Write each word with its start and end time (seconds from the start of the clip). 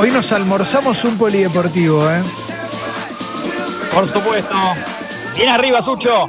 Hoy 0.00 0.10
nos 0.10 0.32
almorzamos 0.32 1.04
un 1.04 1.18
polideportivo, 1.18 2.10
¿eh? 2.10 2.22
Por 3.92 4.06
supuesto. 4.06 4.54
Bien 5.36 5.50
arriba, 5.50 5.82
Sucho. 5.82 6.26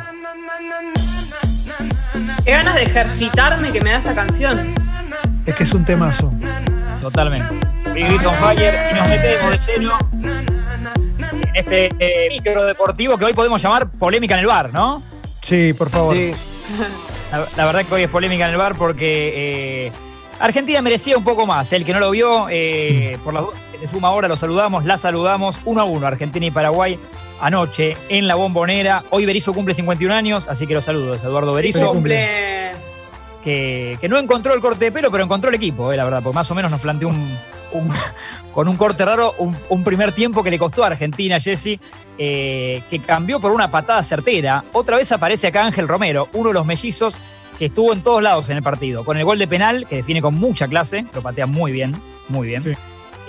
Qué 2.44 2.52
ganas 2.52 2.76
de 2.76 2.84
ejercitarme 2.84 3.72
que 3.72 3.80
me 3.80 3.92
da 3.92 4.00
esta 4.00 4.14
canción. 4.14 4.76
Es 5.46 5.56
que 5.56 5.64
es 5.64 5.74
un 5.74 5.86
temazo. 5.86 6.34
Totalmente. 7.00 7.48
Big 7.94 8.10
Beats 8.10 8.26
on 8.26 8.36
Fire 8.36 8.74
y 8.92 8.94
nos 8.94 9.08
metemos 9.08 9.52
de 9.52 9.60
lleno 9.74 9.98
en 11.32 11.56
este 11.56 11.92
eh, 11.98 12.28
micro 12.30 12.66
deportivo 12.66 13.18
que 13.18 13.24
hoy 13.24 13.34
podemos 13.34 13.62
llamar 13.64 13.90
polémica 13.90 14.34
en 14.34 14.42
el 14.42 14.48
bar, 14.48 14.74
¿no? 14.74 15.02
Sí, 15.44 15.72
por 15.72 15.90
favor. 15.90 16.14
Sí. 16.14 16.34
La, 17.32 17.48
la 17.56 17.66
verdad 17.68 17.86
que 17.86 17.94
hoy 17.94 18.04
es 18.04 18.10
polémica 18.10 18.44
en 18.48 18.52
el 18.52 18.58
bar 18.58 18.76
porque 18.76 19.86
eh, 19.88 19.92
Argentina 20.42 20.82
merecía 20.82 21.18
un 21.18 21.24
poco 21.24 21.46
más. 21.46 21.72
El 21.74 21.86
que 21.86 21.94
no 21.94 22.00
lo 22.00 22.12
vio, 22.12 22.48
eh, 22.50 23.18
por 23.24 23.34
las 23.34 23.46
que 23.72 23.78
se 23.80 23.88
suma 23.88 24.10
ahora, 24.10 24.28
lo 24.28 24.36
saludamos, 24.38 24.86
la 24.86 24.98
saludamos. 24.98 25.58
Uno 25.66 25.82
a 25.82 25.84
uno, 25.86 26.08
Argentina 26.08 26.46
y 26.46 26.52
Paraguay 26.52 27.00
anoche 27.40 27.96
en 28.10 28.28
la 28.28 28.36
bombonera. 28.36 29.04
Hoy 29.10 29.26
Berizzo 29.26 29.54
cumple 29.54 29.74
51 29.74 30.14
años, 30.14 30.48
así 30.48 30.68
que 30.68 30.74
los 30.74 30.84
saludos, 30.86 31.24
Eduardo 31.24 31.54
Berizzo. 31.54 31.92
Cumple. 31.92 32.72
que, 33.44 33.98
que 34.00 34.08
no 34.10 34.20
encontró 34.20 34.54
el 34.54 34.62
corte 34.62 34.86
de 34.86 34.92
pelo, 34.92 35.10
pero 35.10 35.24
encontró 35.24 35.50
el 35.50 35.56
equipo, 35.56 35.92
eh, 35.92 35.98
la 35.98 36.04
verdad, 36.04 36.22
porque 36.24 36.36
más 36.36 36.52
o 36.52 36.56
menos 36.56 36.70
nos 36.70 36.80
planteó 36.80 37.08
un, 37.08 37.38
un- 37.72 37.92
con 38.54 38.68
un 38.68 38.78
corte 38.78 39.04
raro 39.06 39.34
un, 39.40 39.56
un 39.70 39.84
primer 39.84 40.12
tiempo 40.12 40.44
que 40.44 40.52
le 40.52 40.60
costó 40.60 40.84
a 40.84 40.88
Argentina, 40.88 41.40
Jesse, 41.40 41.80
eh, 42.18 42.84
que 42.90 43.00
cambió 43.00 43.40
por 43.40 43.52
una 43.52 43.72
patada 43.72 44.04
certera. 44.04 44.64
Otra 44.74 44.98
vez 44.98 45.12
aparece 45.12 45.48
acá 45.48 45.66
Ángel 45.66 45.88
Romero, 45.88 46.28
uno 46.34 46.50
de 46.50 46.54
los 46.54 46.66
mellizos 46.66 47.16
que 47.62 47.68
estuvo 47.68 47.94
en 47.94 48.02
todos 48.02 48.24
lados 48.24 48.50
en 48.50 48.58
el 48.58 48.64
partido, 48.64 49.06
con 49.06 49.18
el 49.18 49.24
gol 49.24 49.38
de 49.38 49.48
penal, 49.48 49.86
que 49.88 49.98
define 49.98 50.20
con 50.20 50.34
mucha 50.34 50.68
clase, 50.68 51.06
lo 51.14 51.22
patea 51.22 51.46
muy 51.46 51.72
bien, 51.72 51.92
muy 52.28 52.48
bien. 52.48 52.64
Sí. 52.64 52.72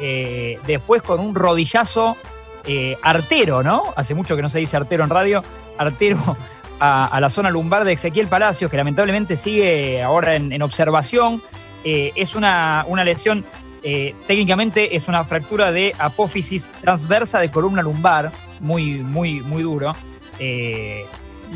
Eh, 0.00 0.58
después 0.66 1.02
con 1.02 1.20
un 1.20 1.34
rodillazo 1.34 2.16
eh, 2.64 2.96
artero, 3.02 3.62
¿no? 3.62 3.82
Hace 3.94 4.14
mucho 4.14 4.34
que 4.34 4.40
no 4.40 4.48
se 4.48 4.58
dice 4.58 4.74
artero 4.74 5.04
en 5.04 5.10
radio, 5.10 5.42
artero 5.76 6.16
a, 6.80 7.08
a 7.08 7.20
la 7.20 7.28
zona 7.28 7.50
lumbar 7.50 7.84
de 7.84 7.92
Ezequiel 7.92 8.26
Palacios, 8.26 8.70
que 8.70 8.78
lamentablemente 8.78 9.36
sigue 9.36 10.02
ahora 10.02 10.34
en, 10.34 10.50
en 10.50 10.62
observación. 10.62 11.42
Eh, 11.84 12.12
es 12.14 12.34
una, 12.34 12.86
una 12.88 13.04
lesión, 13.04 13.44
técnicamente 14.26 14.96
es 14.96 15.08
una 15.08 15.24
fractura 15.24 15.72
de 15.72 15.94
apófisis 15.98 16.70
transversa 16.80 17.38
de 17.38 17.50
columna 17.50 17.82
lumbar, 17.82 18.30
muy, 18.60 18.94
muy, 19.00 19.42
muy 19.42 19.62
duro. 19.62 19.94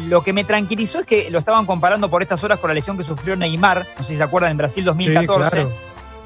Lo 0.09 0.23
que 0.23 0.33
me 0.33 0.45
tranquilizó 0.45 1.01
es 1.01 1.07
que 1.07 1.31
lo 1.31 1.39
estaban 1.39 1.67
comparando 1.67 2.11
por 2.11 2.23
estas 2.23 2.43
horas 2.45 2.59
con 2.61 2.69
la 2.69 2.75
lesión 2.75 2.97
que 2.97 3.05
sufrió 3.05 3.35
Neymar, 3.37 3.87
no 3.97 4.05
sé 4.05 4.13
si 4.13 4.17
se 4.17 4.23
acuerdan, 4.23 4.51
en 4.51 4.59
Brasil 4.59 4.85
2014 4.85 5.51
claro. 5.51 5.73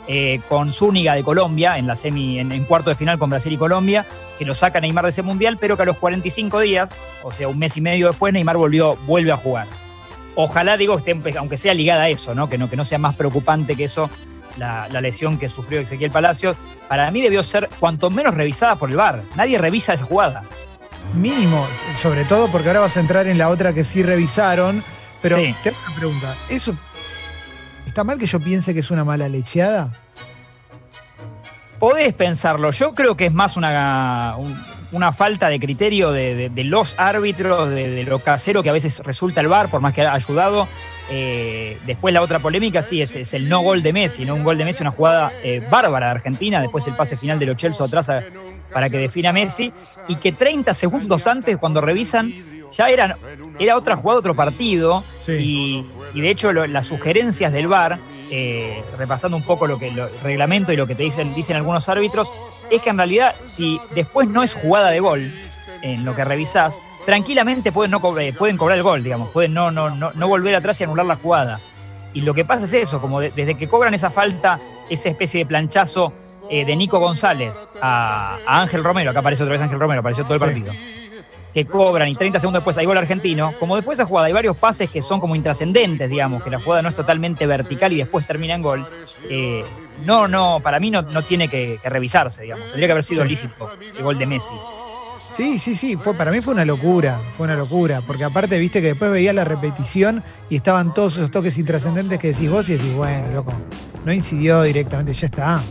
eh, 0.09 0.41
con 0.49 0.73
Zúñiga 0.73 1.15
de 1.15 1.23
Colombia 1.23 1.79
en 1.79 1.87
la 1.87 1.95
semi, 1.95 2.39
en, 2.41 2.53
en 2.53 2.65
cuarto 2.65 2.91
de 2.91 2.97
final 2.97 3.19
con 3.19 3.31
Brasil 3.31 3.53
y 3.53 3.57
Colombia, 3.57 4.05
que 4.39 4.45
lo 4.45 4.55
saca 4.55 4.81
Neymar 4.81 5.05
de 5.05 5.11
ese 5.11 5.23
mundial, 5.23 5.57
pero 5.59 5.77
que 5.77 5.83
a 5.83 5.87
los 5.87 5.99
45 5.99 6.61
días, 6.61 6.99
o 7.23 7.31
sea, 7.31 7.49
un 7.49 7.59
mes 7.59 7.77
y 7.77 7.81
medio 7.81 8.09
después, 8.09 8.33
Neymar 8.33 8.57
volvió, 8.57 8.97
vuelve 9.07 9.33
a 9.33 9.37
jugar. 9.37 9.67
Ojalá, 10.35 10.77
digo, 10.77 10.97
esté, 10.99 11.17
aunque 11.39 11.57
sea 11.57 11.75
ligada 11.75 12.05
a 12.05 12.09
eso, 12.09 12.35
¿no? 12.35 12.49
Que, 12.49 12.57
no, 12.59 12.69
que 12.71 12.77
no 12.77 12.85
sea 12.85 12.99
más 12.99 13.15
preocupante 13.15 13.77
que 13.77 13.85
eso 13.85 14.09
la, 14.57 14.89
la 14.89 15.01
lesión 15.01 15.39
que 15.39 15.49
sufrió 15.49 15.81
Ezequiel 15.81 16.11
Palacios. 16.11 16.57
Para 16.89 17.11
mí 17.11 17.21
debió 17.21 17.43
ser 17.43 17.69
cuanto 17.79 18.11
menos 18.11 18.35
revisada 18.35 18.77
por 18.77 18.91
el 18.91 18.97
VAR. 18.97 19.23
Nadie 19.37 19.59
revisa 19.59 19.93
esa 19.93 20.05
jugada. 20.05 20.45
Mínimo, 21.15 21.67
sobre 21.97 22.25
todo 22.25 22.49
porque 22.49 22.69
ahora 22.69 22.81
vas 22.81 22.97
a 22.97 23.01
entrar 23.01 23.27
en 23.27 23.37
la 23.39 23.49
otra 23.49 23.73
que 23.73 23.85
sí 23.85 24.03
revisaron. 24.03 24.85
Pero 25.23 25.37
Sí. 25.37 25.55
te 25.63 25.69
hago 25.71 25.79
una 25.87 25.97
pregunta. 25.97 26.35
¿Eso 26.49 26.75
está 27.87 28.05
mal 28.05 28.17
que 28.19 28.27
yo 28.27 28.41
piense 28.41 28.73
que 28.73 28.81
es 28.81 28.91
una 28.91 29.05
mala 29.05 29.29
lecheada? 29.29 29.93
Podés 31.79 32.13
pensarlo. 32.15 32.71
Yo 32.71 32.95
creo 32.95 33.17
que 33.17 33.27
es 33.27 33.33
más 33.33 33.57
una, 33.57 34.35
un- 34.39 34.59
una 34.93 35.13
falta 35.13 35.49
de 35.49 35.59
criterio 35.61 36.11
de, 36.13 36.35
de- 36.35 36.49
de 36.51 36.65
los 36.65 36.95
árbitros, 36.99 37.71
de, 37.71 37.89
de 37.91 38.05
lo 38.05 38.19
casero 38.21 38.63
que 38.63 38.71
a 38.71 38.73
veces 38.73 38.99
resulta 39.01 39.41
el 39.41 39.49
VAR, 39.49 39.69
por 39.69 39.81
más 39.81 39.95
que 39.95 40.03
ha 40.03 40.13
ayudado. 40.15 40.69
Eh, 41.13 41.77
después 41.87 42.15
la 42.15 42.23
otra 42.23 42.39
polémica, 42.39 42.83
sí, 42.83 43.03
es, 43.03 43.17
es 43.17 43.35
el 43.35 43.49
no 43.49 43.61
gol 43.61 43.83
de 43.83 43.93
Messi, 43.93 44.25
¿no? 44.25 44.35
Un 44.35 44.45
gol 44.45 44.57
de 44.57 44.65
Messi, 44.65 44.83
una 44.83 44.93
jugada 44.93 45.33
eh, 45.43 45.61
bárbara 45.71 46.07
de 46.07 46.13
Argentina, 46.13 46.61
después 46.61 46.87
el 46.87 46.95
pase 46.95 47.17
final 47.17 47.39
de 47.39 47.47
los 47.47 47.57
Chelsea 47.57 47.85
atrás 47.85 48.09
a- 48.09 48.23
para 48.73 48.89
que 48.89 48.99
defina 48.99 49.33
Messi, 49.33 49.73
y 50.07 50.15
que 50.17 50.31
30 50.33 50.73
segundos 50.75 51.27
antes, 51.27 51.57
cuando 51.57 51.81
revisan, 51.81 52.33
ya 52.71 52.89
eran, 52.89 53.17
era 53.59 53.77
otra 53.77 53.97
jugada, 53.97 54.21
otro 54.21 54.37
partido, 54.37 55.03
Sí. 55.27 55.33
y, 55.33 55.87
y 56.15 56.21
de 56.21 56.31
hecho 56.31 56.53
lo- 56.53 56.67
las 56.69 56.87
sugerencias 56.87 57.53
del 57.53 57.67
VAR, 57.67 57.99
eh, 58.31 58.81
repasando 58.97 59.37
un 59.37 59.43
poco 59.43 59.67
lo 59.67 59.77
que 59.81 59.91
lo- 59.91 60.07
el 60.07 60.21
reglamento 60.21 60.73
y 60.73 60.77
lo 60.77 60.87
que 60.87 60.95
te 60.95 61.03
dicen, 61.03 61.35
dicen 61.35 61.57
algunos 61.57 61.89
árbitros, 61.89 62.33
es 62.71 62.81
que 62.81 62.91
en 62.91 62.99
realidad 62.99 63.35
si 63.45 63.81
después 63.97 64.29
no 64.29 64.45
es 64.45 64.55
jugada 64.55 64.91
de 64.93 65.01
gol 65.01 65.33
en 65.83 66.05
lo 66.05 66.15
que 66.15 66.23
revisás, 66.25 66.79
tranquilamente 67.07 67.73
pueden, 67.73 67.91
no 67.91 68.01
cobre- 68.01 68.33
pueden 68.33 68.57
cobrar 68.57 68.77
el 68.79 68.85
gol, 68.85 69.03
digamos, 69.03 69.31
pueden 69.31 69.55
no, 69.55 69.71
no, 69.71 69.91
no, 69.91 70.13
no 70.15 70.29
volver 70.29 70.55
atrás 70.55 70.81
y 70.81 70.85
anular 70.85 71.07
la 71.07 71.17
jugada. 71.17 71.61
Y 72.13 72.23
lo 72.23 72.35
que 72.35 72.45
pasa 72.45 72.65
es 72.65 72.73
eso, 72.75 73.01
como 73.01 73.21
de- 73.21 73.31
desde 73.31 73.55
que 73.55 73.69
cobran 73.69 73.95
esa 73.95 74.11
falta, 74.11 74.59
esa 74.89 75.09
especie 75.09 75.41
de 75.41 75.47
planchazo 75.47 76.13
eh, 76.51 76.65
de 76.65 76.75
Nico 76.77 76.99
González 76.99 77.69
a, 77.81 78.37
a 78.47 78.63
Ángel 78.63 78.83
Romero, 78.83 79.11
acá 79.11 79.21
aparece 79.21 79.43
otra 79.45 79.53
vez 79.53 79.63
Ángel 79.63 79.79
Romero, 79.79 80.01
apareció 80.01 80.25
todo 80.25 80.35
el 80.35 80.41
Sí. 80.41 80.47
partido 80.47 80.73
que 81.53 81.65
cobran 81.67 82.07
y 82.09 82.15
30 82.15 82.39
segundos 82.39 82.61
después 82.61 82.79
hay 82.79 82.87
gol 82.87 82.97
argentino, 82.97 83.53
como 83.59 83.75
después 83.75 83.99
de 83.99 84.05
esa 84.05 84.09
jugada 84.09 84.29
hay 84.29 84.33
varios 84.33 84.57
pases 84.57 84.89
que 84.89 85.03
son 85.03 85.19
como 85.19 85.35
intrascendentes, 85.35 86.09
digamos, 86.09 86.45
que 86.45 86.51
la 86.51 86.61
jugada 86.61 86.81
no 86.83 86.89
es 86.91 86.95
totalmente 86.95 87.45
vertical 87.45 87.93
y 87.93 87.97
después 87.97 88.25
termina 88.25 88.55
en 88.55 88.63
gol, 88.63 88.87
eh, 89.29 89.65
no, 90.05 90.29
no, 90.29 90.61
para 90.63 90.79
mí 90.79 90.93
no, 90.93 91.03
no 91.03 91.23
tiene 91.23 91.49
que, 91.49 91.81
que 91.83 91.91
revisarse, 91.91 92.43
digamos. 92.43 92.65
Tendría 92.67 92.87
que 92.87 92.93
haber 92.93 93.03
sido 93.05 93.25
lícito 93.25 93.69
el 93.97 94.05
gol 94.05 94.17
de 94.17 94.27
Messi. 94.27 94.53
Sí, 95.33 95.59
sí, 95.59 95.77
sí, 95.77 95.97
fue, 95.97 96.15
para 96.15 96.33
mí 96.33 96.41
fue 96.41 96.55
una 96.55 96.65
locura, 96.65 97.21
fue 97.37 97.47
una 97.47 97.55
locura, 97.55 98.01
porque 98.07 98.25
aparte 98.25 98.59
viste 98.59 98.81
que 98.81 98.89
después 98.89 99.13
veía 99.13 99.33
la 99.33 99.45
repetición 99.45 100.23
y 100.49 100.57
estaban 100.57 100.93
todos 100.93 101.17
esos 101.17 101.31
toques 101.31 101.57
intrascendentes 101.57 102.19
que 102.19 102.29
decís 102.29 102.51
vos 102.51 102.69
y 102.69 102.73
decís, 102.73 102.93
bueno, 102.95 103.31
loco, 103.33 103.53
no 104.05 104.13
incidió 104.13 104.63
directamente, 104.63 105.15
ya 105.15 105.27
está. 105.27 105.63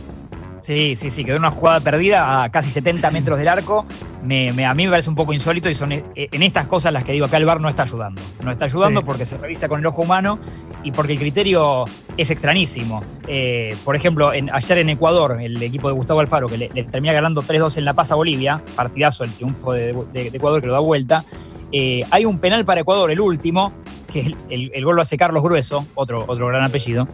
Sí, 0.62 0.94
sí, 0.96 1.10
sí, 1.10 1.24
quedó 1.24 1.38
una 1.38 1.50
jugada 1.50 1.80
perdida 1.80 2.42
a 2.42 2.50
casi 2.50 2.70
70 2.70 3.10
metros 3.10 3.38
del 3.38 3.48
arco. 3.48 3.86
Me, 4.22 4.52
me- 4.52 4.66
a 4.66 4.74
mí 4.74 4.84
me 4.84 4.90
parece 4.90 5.08
un 5.08 5.16
poco 5.16 5.32
insólito 5.32 5.70
y 5.70 5.74
son 5.74 5.92
eh, 5.92 6.04
en 6.14 6.42
estas 6.42 6.66
cosas 6.66 6.92
las 6.92 7.02
que 7.02 7.12
digo 7.12 7.24
acá 7.26 7.38
el 7.38 7.46
VAR 7.46 7.60
no 7.60 7.68
está 7.68 7.84
ayudando. 7.84 8.20
No 8.42 8.50
está 8.50 8.66
ayudando 8.66 9.00
Sí. 9.00 9.06
porque 9.06 9.24
se 9.26 9.38
revisa 9.38 9.68
con 9.68 9.80
el 9.80 9.86
ojo 9.86 10.02
humano 10.02 10.38
y 10.82 10.92
porque 10.92 11.14
el 11.14 11.18
criterio 11.18 11.84
es 12.16 12.30
extrañísimo. 12.30 13.02
Eh, 13.26 13.74
por 13.84 13.96
ejemplo, 13.96 14.34
en- 14.34 14.50
ayer 14.54 14.78
en 14.78 14.90
Ecuador, 14.90 15.40
el 15.40 15.62
equipo 15.62 15.88
de 15.88 15.94
Gustavo 15.94 16.20
Alfaro, 16.20 16.46
que 16.48 16.58
le, 16.58 16.70
le 16.74 16.84
termina 16.84 17.14
ganando 17.14 17.42
3-2 17.42 17.78
en 17.78 17.84
La 17.86 17.94
Paz 17.94 18.12
a 18.12 18.14
Bolivia, 18.16 18.62
partidazo 18.76 19.24
el 19.24 19.30
triunfo 19.32 19.72
de, 19.72 19.94
de- 20.12 20.30
de 20.30 20.36
Ecuador 20.36 20.60
que 20.60 20.66
lo 20.66 20.74
da 20.74 20.80
vuelta, 20.80 21.24
eh, 21.72 22.02
hay 22.10 22.24
un 22.26 22.38
penal 22.38 22.64
para 22.66 22.80
Ecuador, 22.82 23.10
el 23.10 23.20
último, 23.20 23.72
que 24.10 24.20
el, 24.20 24.36
el- 24.50 24.70
el 24.74 24.84
gol 24.84 24.96
lo 24.96 25.02
hace 25.02 25.16
Carlos 25.16 25.42
Grueso, 25.42 25.86
otro, 25.94 26.24
otro 26.26 26.46
gran 26.48 26.62
apellido, 26.64 27.08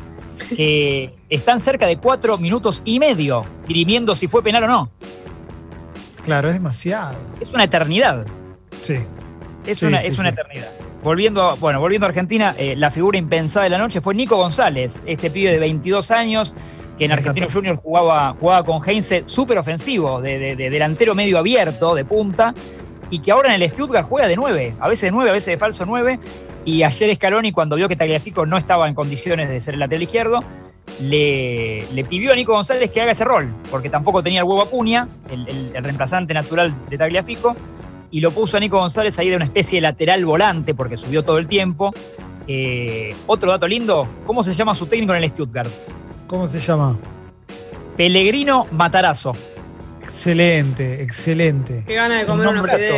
que 0.56 1.12
están 1.30 1.60
cerca 1.60 1.86
de 1.86 1.96
cuatro 1.98 2.38
minutos 2.38 2.82
y 2.84 2.98
medio 2.98 3.44
dirimiendo 3.68 4.16
si 4.16 4.26
fue 4.28 4.42
penal 4.42 4.64
o 4.64 4.68
no. 4.68 4.90
Claro, 6.24 6.48
es 6.48 6.54
demasiado. 6.54 7.14
Es 7.40 7.48
una 7.50 7.64
eternidad. 7.64 8.26
Sí. 8.82 8.96
Es, 9.66 9.78
Sí, 9.78 9.86
una, 9.86 10.00
sí, 10.00 10.08
es 10.08 10.18
una 10.18 10.30
sí. 10.30 10.34
eternidad. 10.38 10.70
Volviendo, 11.02 11.42
a- 11.42 11.54
bueno, 11.54 11.80
volviendo 11.80 12.06
a 12.06 12.08
Argentina, 12.08 12.54
eh, 12.58 12.74
la 12.76 12.90
figura 12.90 13.18
impensada 13.18 13.64
de 13.64 13.70
la 13.70 13.78
noche 13.78 14.00
fue 14.00 14.14
Nico 14.14 14.36
González, 14.36 15.00
este 15.06 15.30
pibe 15.30 15.52
de 15.52 15.58
22 15.58 16.10
años 16.10 16.54
que 16.98 17.04
en 17.04 17.12
encantó. 17.12 17.46
Juniors 17.52 17.78
jugaba, 17.80 18.34
jugaba 18.40 18.64
con 18.64 18.80
Heinze 18.88 19.22
súper 19.26 19.58
ofensivo, 19.58 20.20
de, 20.20 20.38
de- 20.38 20.56
de 20.56 20.70
delantero 20.70 21.14
medio 21.14 21.38
abierto, 21.38 21.94
de 21.94 22.04
punta, 22.04 22.54
y 23.10 23.20
que 23.20 23.30
ahora 23.30 23.54
en 23.54 23.62
el 23.62 23.68
Stuttgart 23.70 24.08
juega 24.08 24.26
de 24.26 24.34
9, 24.34 24.74
a 24.80 24.88
veces 24.88 25.02
de 25.02 25.10
9, 25.12 25.30
a 25.30 25.32
veces 25.34 25.46
de 25.46 25.58
falso 25.58 25.84
9. 25.86 26.18
Y 26.66 26.82
ayer 26.82 27.14
Scaloni, 27.14 27.52
cuando 27.52 27.76
vio 27.76 27.88
que 27.88 27.96
Tagliafico 27.96 28.44
no 28.44 28.58
estaba 28.58 28.86
en 28.88 28.94
condiciones 28.94 29.48
de 29.48 29.58
ser 29.60 29.74
el 29.74 29.80
lateral 29.80 30.02
izquierdo, 30.02 30.44
le, 31.00 31.86
le 31.92 32.04
pidió 32.04 32.32
a 32.32 32.34
Nico 32.36 32.52
González 32.52 32.90
que 32.90 33.00
haga 33.00 33.12
ese 33.12 33.24
rol, 33.24 33.48
porque 33.70 33.88
tampoco 33.88 34.22
tenía 34.22 34.40
el 34.40 34.44
huevo 34.46 34.62
Acuña, 34.62 35.08
el, 35.30 35.48
el- 35.48 35.70
el 35.74 35.84
reemplazante 35.84 36.34
natural 36.34 36.74
de 36.90 36.98
Tagliafico, 36.98 37.56
y 38.10 38.20
lo 38.20 38.30
puso 38.32 38.56
a 38.56 38.60
Nico 38.60 38.78
González 38.78 39.18
ahí 39.18 39.28
de 39.30 39.36
una 39.36 39.44
especie 39.46 39.76
de 39.78 39.82
lateral 39.82 40.24
volante, 40.24 40.74
porque 40.74 40.96
subió 40.96 41.24
todo 41.24 41.38
el 41.38 41.46
tiempo. 41.46 41.92
Eh, 42.48 43.14
otro 43.26 43.50
dato 43.50 43.66
lindo, 43.66 44.06
¿cómo 44.24 44.42
se 44.44 44.54
llama 44.54 44.74
su 44.74 44.86
técnico 44.86 45.14
en 45.14 45.22
el 45.22 45.28
Stuttgart? 45.30 45.70
¿Cómo 46.26 46.46
se 46.48 46.60
llama? 46.60 46.96
Pellegrino 47.96 48.66
Matarazo. 48.72 49.32
Excelente, 50.02 51.02
excelente. 51.02 51.82
Qué 51.86 51.94
gana 51.94 52.18
de 52.20 52.26
comer 52.26 52.46
Un 52.48 52.56
unos 52.56 52.68
nombrato. 52.68 52.94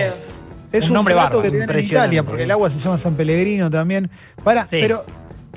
Es 0.72 0.88
Un 0.88 0.94
nombre 0.94 1.14
bárbaro, 1.14 1.42
que 1.42 1.50
te 1.50 1.58
dan 1.58 1.70
en. 1.70 1.80
Italia, 1.80 2.22
porque 2.22 2.42
el 2.42 2.50
agua 2.50 2.68
se 2.70 2.78
llama 2.78 2.98
San 2.98 3.14
Pellegrino 3.14 3.70
también. 3.70 4.10
Para, 4.44 4.66
Sí. 4.66 4.78
pero 4.80 5.04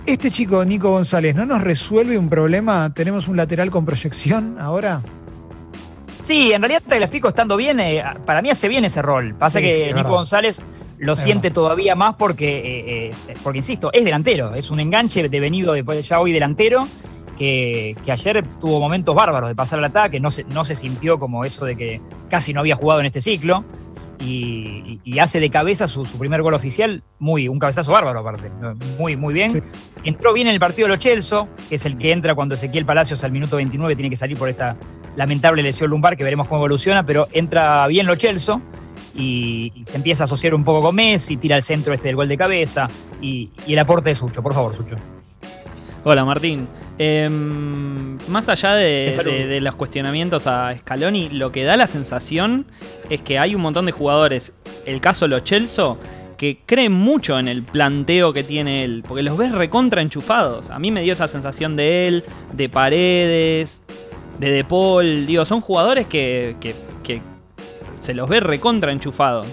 este 0.05 0.31
chico, 0.31 0.63
Nico 0.65 0.89
González, 0.91 1.35
¿no 1.35 1.45
nos 1.45 1.61
resuelve 1.61 2.17
un 2.17 2.29
problema? 2.29 2.93
¿Tenemos 2.93 3.27
un 3.27 3.37
lateral 3.37 3.69
con 3.69 3.85
proyección 3.85 4.57
ahora? 4.59 5.01
Sí, 6.21 6.53
en 6.53 6.61
realidad 6.61 6.83
Tagliafico 6.87 7.29
estando 7.29 7.57
bien, 7.57 7.79
eh, 7.79 8.03
para 8.25 8.41
mí 8.41 8.49
hace 8.49 8.67
bien 8.67 8.85
ese 8.85 9.01
rol. 9.01 9.33
Pasa 9.35 9.59
Sí, 9.59 9.65
que 9.65 9.73
sí, 9.75 9.81
Nico 9.85 9.95
verdad. 9.95 10.09
González 10.11 10.61
lo 10.99 11.13
Es 11.13 11.19
siente 11.19 11.49
verdad. 11.49 11.55
todavía 11.55 11.95
más 11.95 12.15
porque, 12.15 12.57
eh, 12.59 13.11
eh, 13.27 13.33
porque, 13.43 13.57
insisto, 13.59 13.89
es 13.91 14.05
delantero, 14.05 14.53
es 14.53 14.69
un 14.69 14.79
enganche 14.79 15.27
devenido 15.29 15.73
después 15.73 16.07
ya 16.07 16.19
hoy 16.19 16.31
delantero, 16.31 16.87
que, 17.39 17.95
que 18.05 18.11
ayer 18.11 18.45
tuvo 18.59 18.79
momentos 18.79 19.15
bárbaros 19.15 19.49
de 19.49 19.55
pasar 19.55 19.79
al 19.79 19.85
ataque, 19.85 20.19
no 20.19 20.29
se, 20.29 20.43
no 20.43 20.63
se 20.63 20.75
sintió 20.75 21.17
como 21.17 21.43
eso 21.43 21.65
de 21.65 21.75
que 21.75 21.99
casi 22.29 22.53
no 22.53 22.59
había 22.59 22.75
jugado 22.75 22.99
en 22.99 23.07
este 23.07 23.19
ciclo. 23.19 23.63
Y, 24.23 24.99
y 25.03 25.19
hace 25.19 25.39
de 25.39 25.49
cabeza 25.49 25.87
su, 25.87 26.05
su, 26.05 26.19
primer 26.19 26.41
gol 26.43 26.53
oficial, 26.53 27.01
muy, 27.17 27.47
un 27.47 27.57
cabezazo 27.57 27.91
bárbaro 27.91 28.19
aparte, 28.19 28.51
muy, 28.99 29.15
muy 29.15 29.33
bien. 29.33 29.51
Sí. 29.51 29.59
Entró 30.03 30.31
bien 30.33 30.47
en 30.47 30.53
el 30.53 30.59
partido 30.59 30.87
Lo 30.87 30.97
Chelso, 30.97 31.47
que 31.69 31.75
es 31.75 31.85
el 31.85 31.97
que 31.97 32.11
entra 32.11 32.35
cuando 32.35 32.55
Ezequiel 32.55 32.85
Palacios 32.85 33.23
al 33.23 33.31
minuto 33.31 33.55
29 33.55 33.95
tiene 33.95 34.09
que 34.09 34.17
salir 34.17 34.37
por 34.37 34.47
esta 34.47 34.77
lamentable 35.15 35.63
lesión 35.63 35.89
lumbar, 35.89 36.17
que 36.17 36.23
veremos 36.23 36.47
cómo 36.47 36.59
evoluciona, 36.59 37.05
pero 37.05 37.27
entra 37.31 37.87
bien 37.87 38.05
Lo 38.05 38.15
Chelso 38.15 38.61
y, 39.15 39.71
y 39.75 39.85
se 39.89 39.97
empieza 39.97 40.23
a 40.23 40.25
asociar 40.25 40.53
un 40.53 40.63
poco 40.63 40.81
con 40.81 40.95
Messi, 40.95 41.37
tira 41.37 41.55
al 41.55 41.63
centro 41.63 41.93
este 41.93 42.09
del 42.09 42.15
gol 42.15 42.27
de 42.27 42.37
cabeza 42.37 42.87
y, 43.21 43.49
y 43.65 43.73
el 43.73 43.79
aporte 43.79 44.09
de 44.09 44.15
Sucho. 44.15 44.43
Por 44.43 44.53
favor, 44.53 44.75
Sucho. 44.75 44.95
Hola 46.03 46.25
Martín. 46.25 46.67
Eh, 46.97 47.29
más 47.29 48.49
allá 48.49 48.73
de, 48.73 49.15
de, 49.23 49.47
de, 49.47 49.61
los 49.61 49.75
cuestionamientos 49.75 50.47
a 50.47 50.75
Scaloni, 50.75 51.29
lo 51.29 51.51
que 51.51 51.63
da 51.63 51.77
la 51.77 51.85
sensación 51.85 52.65
es 53.09 53.21
que 53.21 53.37
hay 53.37 53.53
un 53.53 53.61
montón 53.61 53.85
de 53.85 53.91
jugadores, 53.91 54.53
el 54.85 54.99
caso 54.99 55.27
Lo 55.27 55.41
Chelso, 55.41 55.99
que 56.37 56.57
creen 56.65 56.91
mucho 56.91 57.37
en 57.37 57.47
el 57.47 57.61
planteo 57.61 58.33
que 58.33 58.43
tiene 58.43 58.83
él, 58.83 59.03
porque 59.07 59.21
los 59.21 59.37
ves 59.37 59.51
recontra 59.51 60.01
enchufados. 60.01 60.71
A 60.71 60.79
mí 60.79 60.89
me 60.89 61.03
dio 61.03 61.13
esa 61.13 61.27
sensación 61.27 61.75
de 61.75 62.07
él, 62.07 62.23
de 62.51 62.67
Paredes, 62.67 63.83
de 64.39 64.49
De 64.49 64.63
Paul. 64.63 65.27
Digo, 65.27 65.45
son 65.45 65.61
jugadores 65.61 66.07
que, 66.07 66.55
que, 66.59 66.73
que 67.03 67.21
se 67.99 68.15
los 68.15 68.27
ve 68.27 68.39
recontra 68.39 68.91
enchufados. 68.91 69.45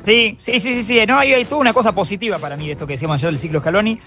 Sí, 0.00 0.36
sí, 0.38 0.60
sí, 0.60 0.74
sí, 0.74 0.84
sí. 0.84 1.06
No, 1.06 1.18
hay, 1.18 1.32
hay 1.32 1.46
toda 1.46 1.62
una 1.62 1.72
cosa 1.72 1.94
positiva 1.94 2.38
para 2.38 2.58
mí 2.58 2.66
de 2.66 2.72
esto 2.72 2.86
que 2.86 2.92
decíamos 2.92 3.14
ayer 3.14 3.30
del 3.30 3.38
ciclo 3.38 3.60
Scaloni. 3.60 3.98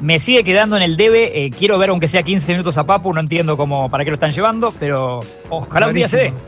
Me 0.00 0.18
sigue 0.18 0.42
quedando 0.44 0.76
en 0.76 0.82
el 0.82 0.96
debe. 0.96 1.44
Eh, 1.44 1.50
quiero 1.50 1.78
ver 1.78 1.90
aunque 1.90 2.08
sea 2.08 2.22
15 2.22 2.52
minutos 2.52 2.78
a 2.78 2.84
Papu. 2.84 3.12
No 3.12 3.20
entiendo 3.20 3.56
cómo, 3.56 3.90
para 3.90 4.04
qué 4.04 4.10
lo 4.10 4.14
están 4.14 4.32
llevando, 4.32 4.72
pero 4.78 5.20
ojalá 5.48 5.88
un 5.88 5.94
día 5.94 6.08
se 6.08 6.16
dé. 6.16 6.34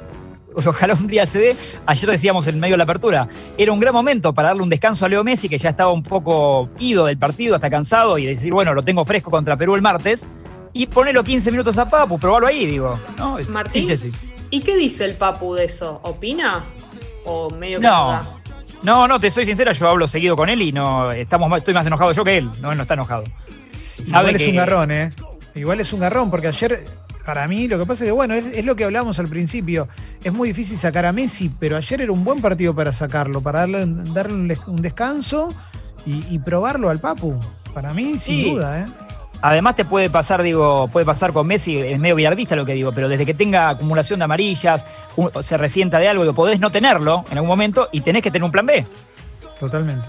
Ojalá 0.54 0.94
un 0.94 1.08
día 1.08 1.26
se 1.26 1.38
dé. 1.40 1.56
Ayer 1.84 2.10
decíamos 2.10 2.46
en 2.46 2.60
medio 2.60 2.74
de 2.74 2.78
la 2.78 2.84
apertura. 2.84 3.26
Era 3.58 3.72
un 3.72 3.80
gran 3.80 3.92
momento 3.92 4.32
para 4.32 4.48
darle 4.48 4.62
un 4.62 4.68
descanso 4.68 5.04
a 5.04 5.08
Leo 5.08 5.24
Messi, 5.24 5.48
que 5.48 5.58
ya 5.58 5.70
estaba 5.70 5.92
un 5.92 6.02
poco 6.02 6.68
ido 6.78 7.06
del 7.06 7.18
partido, 7.18 7.56
hasta 7.56 7.68
cansado, 7.68 8.18
y 8.18 8.26
decir, 8.26 8.52
bueno, 8.52 8.72
lo 8.72 8.82
tengo 8.82 9.04
fresco 9.04 9.32
contra 9.32 9.56
Perú 9.56 9.74
el 9.74 9.82
martes. 9.82 10.28
Y 10.72 10.86
ponerlo 10.86 11.22
15 11.22 11.50
minutos 11.50 11.78
a 11.78 11.88
Papu, 11.88 12.18
probarlo 12.18 12.46
ahí, 12.46 12.66
digo. 12.66 12.98
¿no? 13.16 13.38
Martín, 13.48 13.96
sí, 13.96 14.12
¿y 14.50 14.60
qué 14.60 14.76
dice 14.76 15.04
el 15.04 15.14
Papu 15.14 15.54
de 15.54 15.64
eso? 15.64 16.00
¿Opina? 16.02 16.64
¿O 17.24 17.50
medio 17.50 17.80
que 17.80 17.86
no? 17.86 18.43
No, 18.84 19.08
no, 19.08 19.18
te 19.18 19.30
soy 19.30 19.46
sincera, 19.46 19.72
yo 19.72 19.88
hablo 19.88 20.06
seguido 20.06 20.36
con 20.36 20.50
él 20.50 20.60
y 20.60 20.70
no 20.70 21.10
estamos 21.10 21.48
más, 21.48 21.60
estoy 21.60 21.72
más 21.72 21.86
enojado 21.86 22.12
yo 22.12 22.22
que 22.22 22.36
él, 22.36 22.50
no, 22.60 22.70
él 22.70 22.76
no 22.76 22.82
está 22.82 22.94
enojado. 22.94 23.24
Sabe 24.02 24.30
Igual 24.30 24.36
que... 24.36 24.42
es 24.42 24.48
un 24.50 24.56
garrón, 24.56 24.90
¿eh? 24.90 25.12
Igual 25.54 25.80
es 25.80 25.92
un 25.92 26.00
garrón, 26.00 26.30
porque 26.30 26.48
ayer, 26.48 26.84
para 27.24 27.48
mí, 27.48 27.66
lo 27.66 27.78
que 27.78 27.86
pasa 27.86 28.04
es 28.04 28.08
que, 28.08 28.12
bueno, 28.12 28.34
es, 28.34 28.44
es, 28.46 28.64
lo 28.64 28.76
que 28.76 28.84
hablábamos 28.84 29.18
al 29.18 29.28
principio. 29.28 29.88
Es 30.22 30.32
muy 30.32 30.48
difícil 30.48 30.76
sacar 30.76 31.06
a 31.06 31.12
Messi, 31.12 31.50
pero 31.58 31.76
ayer 31.76 32.02
era 32.02 32.12
un 32.12 32.24
buen 32.24 32.42
partido 32.42 32.74
para 32.74 32.92
sacarlo, 32.92 33.40
para 33.40 33.60
darle, 33.60 33.84
darle 33.86 34.58
un 34.66 34.82
descanso 34.82 35.54
y, 36.04 36.22
y 36.34 36.38
probarlo 36.40 36.90
al 36.90 37.00
Papu. 37.00 37.38
Para 37.72 37.94
mí, 37.94 38.18
sin 38.18 38.18
sí. 38.18 38.50
duda, 38.50 38.80
¿eh? 38.80 38.86
Además 39.44 39.76
te 39.76 39.84
puede 39.84 40.08
pasar, 40.08 40.42
digo, 40.42 40.88
puede 40.88 41.04
pasar 41.04 41.34
con 41.34 41.46
Messi, 41.46 41.76
es 41.76 41.98
medio 41.98 42.14
billardista 42.14 42.56
lo 42.56 42.64
que 42.64 42.72
digo, 42.72 42.92
pero 42.92 43.10
desde 43.10 43.26
que 43.26 43.34
tenga 43.34 43.68
acumulación 43.68 44.20
de 44.20 44.24
amarillas, 44.24 44.86
un, 45.16 45.30
se 45.42 45.58
resienta 45.58 45.98
de 45.98 46.08
algo, 46.08 46.32
podés 46.32 46.60
no 46.60 46.70
tenerlo 46.70 47.26
en 47.30 47.36
algún 47.36 47.48
momento 47.48 47.90
y 47.92 48.00
tenés 48.00 48.22
que 48.22 48.30
tener 48.30 48.42
un 48.42 48.50
plan 48.50 48.64
B. 48.64 48.86
Totalmente. 49.60 50.06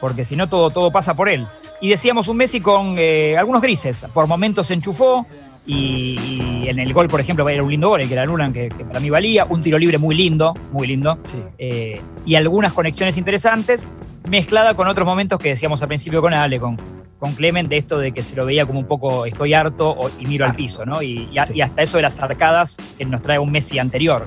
Porque 0.00 0.24
si 0.24 0.34
no, 0.34 0.48
todo, 0.48 0.70
todo 0.70 0.90
pasa 0.90 1.14
por 1.14 1.28
él. 1.28 1.46
Y 1.80 1.90
decíamos 1.90 2.26
un 2.26 2.38
Messi 2.38 2.60
con 2.60 2.96
eh, 2.98 3.36
algunos 3.38 3.62
grises. 3.62 4.04
Por 4.12 4.26
momentos 4.26 4.66
se 4.66 4.74
enchufó 4.74 5.24
y, 5.64 6.64
y, 6.64 6.68
en 6.68 6.80
el 6.80 6.92
gol, 6.92 7.06
por 7.06 7.20
ejemplo, 7.20 7.48
era 7.48 7.62
un 7.62 7.70
lindo 7.70 7.88
gol, 7.88 8.00
el 8.00 8.08
que 8.08 8.14
era 8.14 8.24
Lunan, 8.24 8.52
que, 8.52 8.68
que 8.68 8.84
para 8.84 8.98
mí 8.98 9.08
valía. 9.10 9.44
Un 9.44 9.62
tiro 9.62 9.78
libre 9.78 9.98
muy 9.98 10.16
lindo, 10.16 10.54
muy 10.72 10.88
lindo. 10.88 11.20
Sí. 11.22 11.38
Eh, 11.58 12.00
y 12.24 12.34
algunas 12.34 12.72
conexiones 12.72 13.16
interesantes, 13.16 13.86
mezclada 14.28 14.74
con 14.74 14.88
otros 14.88 15.06
momentos 15.06 15.38
que 15.38 15.50
decíamos 15.50 15.80
al 15.82 15.86
principio 15.86 16.20
con 16.20 16.34
Ale, 16.34 16.58
con, 16.58 16.95
con 17.18 17.32
Clement 17.34 17.68
de 17.68 17.78
esto 17.78 17.98
de 17.98 18.12
que 18.12 18.22
se 18.22 18.36
lo 18.36 18.44
veía 18.44 18.66
como 18.66 18.80
un 18.80 18.86
poco 18.86 19.26
estoy 19.26 19.54
harto 19.54 19.90
o, 19.90 20.10
y 20.18 20.26
miro 20.26 20.44
ah, 20.44 20.50
al 20.50 20.56
piso, 20.56 20.84
¿no? 20.84 21.02
Y, 21.02 21.28
y, 21.32 21.38
sí. 21.46 21.54
y, 21.54 21.60
hasta 21.60 21.82
eso 21.82 21.96
de 21.96 22.02
las 22.02 22.20
arcadas 22.20 22.76
que 22.98 23.04
nos 23.04 23.22
trae 23.22 23.38
un 23.38 23.50
Messi 23.50 23.78
anterior. 23.78 24.26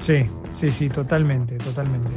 Sí, 0.00 0.26
sí, 0.54 0.70
sí, 0.70 0.88
totalmente, 0.88 1.58
totalmente. 1.58 2.10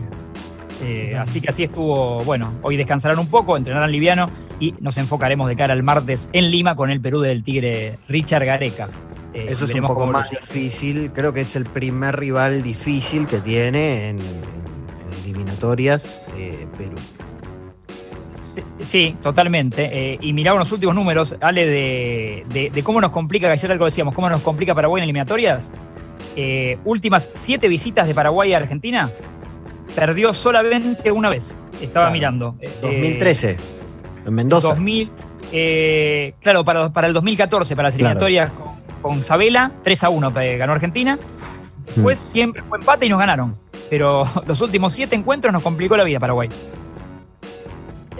Eh, 0.84 1.16
así 1.16 1.42
que 1.42 1.50
así 1.50 1.64
estuvo, 1.64 2.24
bueno, 2.24 2.54
hoy 2.64 2.76
descansarán 2.76 3.20
un 3.20 3.28
poco, 3.28 3.56
entrenarán 3.56 3.92
liviano 3.92 4.32
y 4.60 4.74
nos 4.80 4.98
enfocaremos 4.98 5.48
de 5.48 5.56
cara 5.56 5.74
al 5.74 5.84
martes 5.84 6.30
en 6.34 6.50
Lima 6.50 6.76
con 6.76 6.90
el 6.90 7.00
Perú 7.00 7.22
del 7.22 7.44
Tigre 7.44 8.00
Richard 8.08 8.46
Gareca. 8.46 8.90
Eh, 9.34 9.46
Eso 9.50 9.66
es 9.66 9.74
un 9.76 9.82
poco 9.82 10.08
más 10.08 10.30
difícil, 10.30 11.12
creo 11.14 11.34
que 11.34 11.42
es 11.42 11.56
el 11.56 11.66
primer 11.66 12.18
rival 12.18 12.64
difícil 12.64 13.28
que 13.28 13.40
tiene 13.40 14.10
en, 14.10 14.20
en, 14.20 14.26
en 14.26 15.24
eliminatorias 15.24 16.24
eh, 16.36 16.68
Perú. 16.78 16.96
Sí, 18.84 19.16
totalmente. 19.22 19.90
Eh, 19.92 20.18
y 20.22 20.34
miraba 20.34 20.60
los 20.60 20.72
últimos 20.72 20.96
números, 20.96 21.36
Ale, 21.42 21.66
de, 21.66 22.46
de, 22.50 22.70
de, 22.70 22.84
cómo 22.84 23.00
nos 23.02 23.12
complica, 23.12 23.48
que 23.48 23.54
ayer 23.54 23.72
algo 23.72 23.86
decíamos, 23.86 24.14
cómo 24.16 24.30
nos 24.30 24.42
complica 24.42 24.74
Paraguay 24.74 25.02
en 25.02 25.04
eliminatorias. 25.04 25.72
Eh, 26.36 26.78
últimas 26.86 27.30
siete 27.34 27.68
visitas 27.68 28.08
de 28.08 28.14
Paraguay 28.14 28.54
a 28.54 28.58
Argentina, 28.58 29.10
perdió 29.96 30.34
solamente 30.34 31.12
una 31.12 31.30
vez. 31.30 31.56
Estaba 31.82 32.06
claro. 32.06 32.12
mirando. 32.12 32.56
2013, 32.82 33.52
eh, 33.52 33.58
en 34.26 34.34
Mendoza. 34.34 34.70
2000, 34.70 35.10
eh, 35.52 36.34
claro, 36.42 36.64
para, 36.64 36.90
para, 36.94 37.08
el 37.08 37.14
2014, 37.14 37.76
para 37.76 37.90
las 37.90 37.96
eliminatorias 37.96 38.52
claro. 38.52 38.78
con, 39.02 39.14
con, 39.14 39.24
Sabela, 39.24 39.72
3 39.84 40.04
a 40.06 40.10
1 40.10 40.32
ganó 40.32 40.74
Argentina. 40.74 41.20
Después 41.88 42.20
mm. 42.20 42.32
siempre 42.32 42.64
fue 42.64 42.78
empate 42.78 43.08
y 43.08 43.10
nos 43.10 43.20
ganaron. 43.20 43.56
Pero 43.90 44.26
los 44.48 44.62
últimos 44.62 44.94
siete 44.94 45.16
encuentros 45.16 45.52
nos 45.52 45.64
complicó 45.64 45.98
la 45.98 46.06
vida 46.06 46.20
Paraguay. 46.20 46.50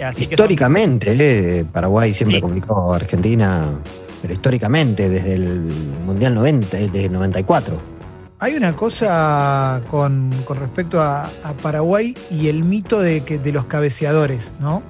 Así 0.02 0.22
históricamente, 0.22 1.06
son... 1.08 1.16
eh, 1.20 1.64
Paraguay 1.72 2.12
siempre 2.14 2.36
sí. 2.36 2.40
complicó 2.40 2.92
a 2.92 2.96
Argentina, 2.96 3.78
pero 4.20 4.34
históricamente, 4.34 5.08
desde 5.08 5.34
el 5.34 5.60
Mundial 6.04 6.34
90, 6.34 6.76
desde 6.76 7.06
el 7.06 7.12
94. 7.12 7.92
Hay 8.38 8.54
una 8.54 8.74
cosa 8.74 9.80
con, 9.90 10.30
con 10.44 10.58
respecto 10.58 11.00
a, 11.00 11.30
a, 11.44 11.54
Paraguay 11.62 12.16
y 12.30 12.48
el 12.48 12.64
mito 12.64 13.00
de, 13.00 13.22
que, 13.22 13.38
de 13.38 13.52
los 13.52 13.66
cabeceadores, 13.66 14.56
¿no? 14.58 14.82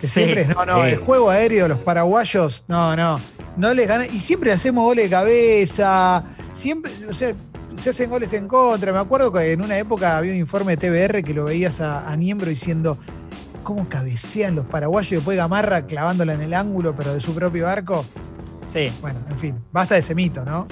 Que 0.00 0.06
sí, 0.06 0.12
siempre 0.12 0.42
es, 0.42 0.48
no, 0.48 0.64
no, 0.64 0.84
sí. 0.84 0.90
el 0.90 0.96
juego 0.98 1.30
aéreo 1.30 1.64
de 1.64 1.70
los 1.70 1.78
paraguayos, 1.78 2.64
no, 2.68 2.94
no, 2.94 3.18
no 3.56 3.74
les 3.74 3.88
gana. 3.88 4.06
Y 4.06 4.18
siempre 4.18 4.52
hacemos 4.52 4.84
goles 4.84 5.06
de 5.06 5.10
cabeza, 5.10 6.22
siempre, 6.52 6.92
o 7.08 7.12
sea, 7.12 7.34
se 7.76 7.90
hacen 7.90 8.10
goles 8.10 8.32
en 8.32 8.46
contra. 8.46 8.92
Me 8.92 9.00
acuerdo 9.00 9.32
que 9.32 9.52
en 9.52 9.62
una 9.62 9.76
época 9.76 10.16
había 10.16 10.32
un 10.32 10.38
informe 10.38 10.76
de 10.76 10.88
TBR 11.08 11.24
que 11.24 11.34
lo 11.34 11.46
veías 11.46 11.80
a, 11.80 12.08
a 12.08 12.16
Niembro 12.16 12.48
diciendo, 12.48 12.96
cómo 13.68 13.86
cabecean 13.86 14.54
los 14.54 14.64
paraguayos 14.64 15.12
y 15.12 15.16
después 15.16 15.36
Gamarra 15.36 15.84
clavándola 15.84 16.32
en 16.32 16.40
el 16.40 16.54
ángulo, 16.54 16.96
pero 16.96 17.12
de 17.12 17.20
su 17.20 17.34
propio 17.34 17.68
arco. 17.68 18.02
Sí. 18.66 18.90
Bueno, 19.02 19.20
en 19.28 19.38
fin, 19.38 19.58
basta 19.70 19.92
de 19.92 20.00
ese 20.00 20.14
mito, 20.14 20.42
¿no? 20.42 20.66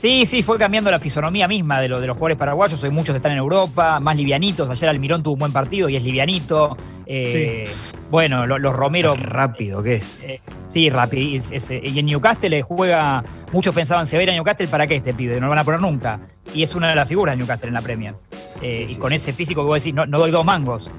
Sí, 0.00 0.24
sí, 0.24 0.42
fue 0.42 0.56
cambiando 0.56 0.90
la 0.90 0.98
fisonomía 0.98 1.46
misma 1.46 1.80
de, 1.80 1.90
lo, 1.90 2.00
de 2.00 2.06
los 2.06 2.14
jugadores 2.14 2.38
paraguayos. 2.38 2.82
Hoy 2.82 2.88
muchos 2.88 3.14
están 3.14 3.32
en 3.32 3.38
Europa, 3.38 4.00
más 4.00 4.16
livianitos. 4.16 4.70
Ayer 4.70 4.88
Almirón 4.88 5.22
tuvo 5.22 5.34
un 5.34 5.40
buen 5.40 5.52
partido 5.52 5.90
y 5.90 5.96
es 5.96 6.02
livianito. 6.02 6.78
Eh, 7.04 7.66
sí. 7.66 7.94
Bueno, 8.10 8.46
los, 8.46 8.58
los 8.58 8.74
Romero. 8.74 9.12
Qué 9.12 9.20
rápido 9.20 9.82
que 9.82 9.96
es. 9.96 10.24
Eh, 10.24 10.40
sí, 10.70 10.88
rápido. 10.88 11.22
Y, 11.22 11.36
es, 11.36 11.70
y, 11.70 11.98
en 11.98 12.06
Newcastle 12.06 12.62
juega. 12.62 13.22
Muchos 13.52 13.74
pensaban, 13.74 14.06
se 14.06 14.16
va 14.16 14.20
a 14.20 14.22
ir 14.22 14.30
a 14.30 14.32
Newcastle, 14.32 14.66
¿para 14.68 14.86
qué 14.86 14.96
este 14.96 15.12
pibe? 15.12 15.34
No 15.34 15.42
lo 15.42 15.50
van 15.50 15.58
a 15.58 15.64
poner 15.64 15.80
nunca. 15.80 16.20
Y 16.54 16.62
es 16.62 16.74
una 16.74 16.88
de 16.88 16.96
las 16.96 17.06
figuras 17.06 17.34
de 17.34 17.36
Newcastle 17.36 17.68
en 17.68 17.74
la 17.74 17.82
Premier. 17.82 18.14
Eh, 18.62 18.86
sí, 18.88 18.94
y 18.94 18.96
con 18.96 19.10
sí. 19.10 19.16
ese 19.16 19.34
físico 19.34 19.60
que 19.60 19.66
vos 19.66 19.84
decís, 19.84 19.94
no, 19.94 20.06
no 20.06 20.18
doy 20.18 20.30
dos 20.30 20.44
mangos. 20.44 20.90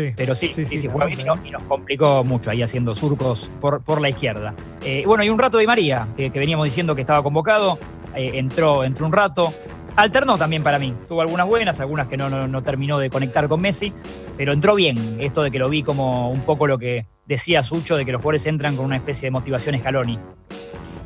Sí, 0.00 0.14
pero 0.16 0.34
sí, 0.34 0.52
sí, 0.54 0.64
sí, 0.64 0.78
sí 0.78 0.88
fue 0.88 1.06
bien 1.06 1.20
y, 1.20 1.24
no, 1.24 1.38
y, 1.44 1.50
nos 1.50 1.62
complicó 1.62 2.24
mucho 2.24 2.50
ahí 2.50 2.62
haciendo 2.62 2.94
surcos 2.94 3.48
por, 3.60 3.82
por 3.82 4.00
la 4.00 4.08
izquierda. 4.08 4.54
Eh, 4.84 5.04
bueno, 5.06 5.24
y 5.24 5.30
un 5.30 5.38
rato 5.38 5.58
de 5.58 5.66
María, 5.66 6.08
que, 6.16 6.30
que, 6.30 6.38
veníamos 6.38 6.64
diciendo 6.64 6.94
que 6.94 7.02
estaba 7.02 7.22
convocado, 7.22 7.78
eh, 8.14 8.32
entró, 8.34 8.84
entró 8.84 9.06
un 9.06 9.12
rato. 9.12 9.52
Alternó 9.96 10.38
también 10.38 10.62
para 10.62 10.78
mí. 10.78 10.94
Tuvo 11.08 11.20
algunas 11.20 11.46
buenas, 11.46 11.80
algunas 11.80 12.06
que 12.06 12.16
no, 12.16 12.30
no, 12.30 12.46
no, 12.46 12.62
terminó 12.62 12.98
de 12.98 13.10
conectar 13.10 13.48
con 13.48 13.60
Messi, 13.60 13.92
pero 14.36 14.52
entró 14.52 14.74
bien. 14.74 15.16
Esto 15.20 15.42
de 15.42 15.50
que 15.50 15.58
lo 15.58 15.68
vi 15.68 15.82
como 15.82 16.30
un 16.30 16.40
poco 16.42 16.66
lo 16.66 16.78
que 16.78 17.06
decía 17.26 17.62
Sucho, 17.62 17.96
de 17.96 18.04
que 18.04 18.12
los 18.12 18.20
jugadores 18.20 18.46
entran 18.46 18.76
con 18.76 18.86
una 18.86 18.96
especie 18.96 19.26
de 19.26 19.30
motivación 19.32 19.78
Scaloni. 19.78 20.18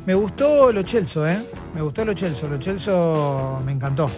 Me 0.05 0.13
gustó 0.13 0.71
lo 0.71 0.83
Chelso, 0.83 1.27
¿eh? 1.27 1.39
Me 1.73 1.81
gustó 1.81 2.05
lo 2.05 2.13
Chelso. 2.13 2.47
Lo 2.47 2.57
Chelso 2.59 3.61
me 3.65 3.71
encantó. 3.71 4.09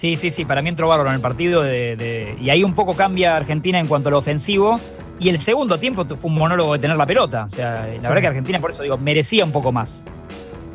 Sí, 0.00 0.16
sí, 0.16 0.30
sí, 0.30 0.46
para 0.46 0.62
mí 0.62 0.70
entró 0.70 0.88
bárbaro 0.88 1.10
en 1.10 1.16
el 1.16 1.20
partido 1.20 1.60
de, 1.62 1.94
de, 1.94 2.34
y 2.40 2.48
ahí 2.48 2.64
un 2.64 2.72
poco 2.72 2.94
cambia 2.94 3.36
Argentina 3.36 3.78
en 3.78 3.86
cuanto 3.86 4.08
a 4.08 4.12
lo 4.12 4.16
ofensivo. 4.16 4.80
Y 5.18 5.28
el 5.28 5.36
segundo 5.36 5.78
tiempo 5.78 6.06
fue 6.06 6.30
un 6.30 6.36
monólogo 6.36 6.72
de 6.72 6.78
tener 6.78 6.96
la 6.96 7.04
pelota. 7.04 7.44
O 7.44 7.50
sea, 7.50 7.86
la 7.86 7.92
sí. 7.92 7.98
verdad 8.00 8.20
que 8.22 8.26
Argentina, 8.28 8.60
por 8.60 8.70
eso 8.70 8.82
digo, 8.82 8.96
merecía 8.96 9.44
un 9.44 9.52
poco 9.52 9.72
más. 9.72 10.02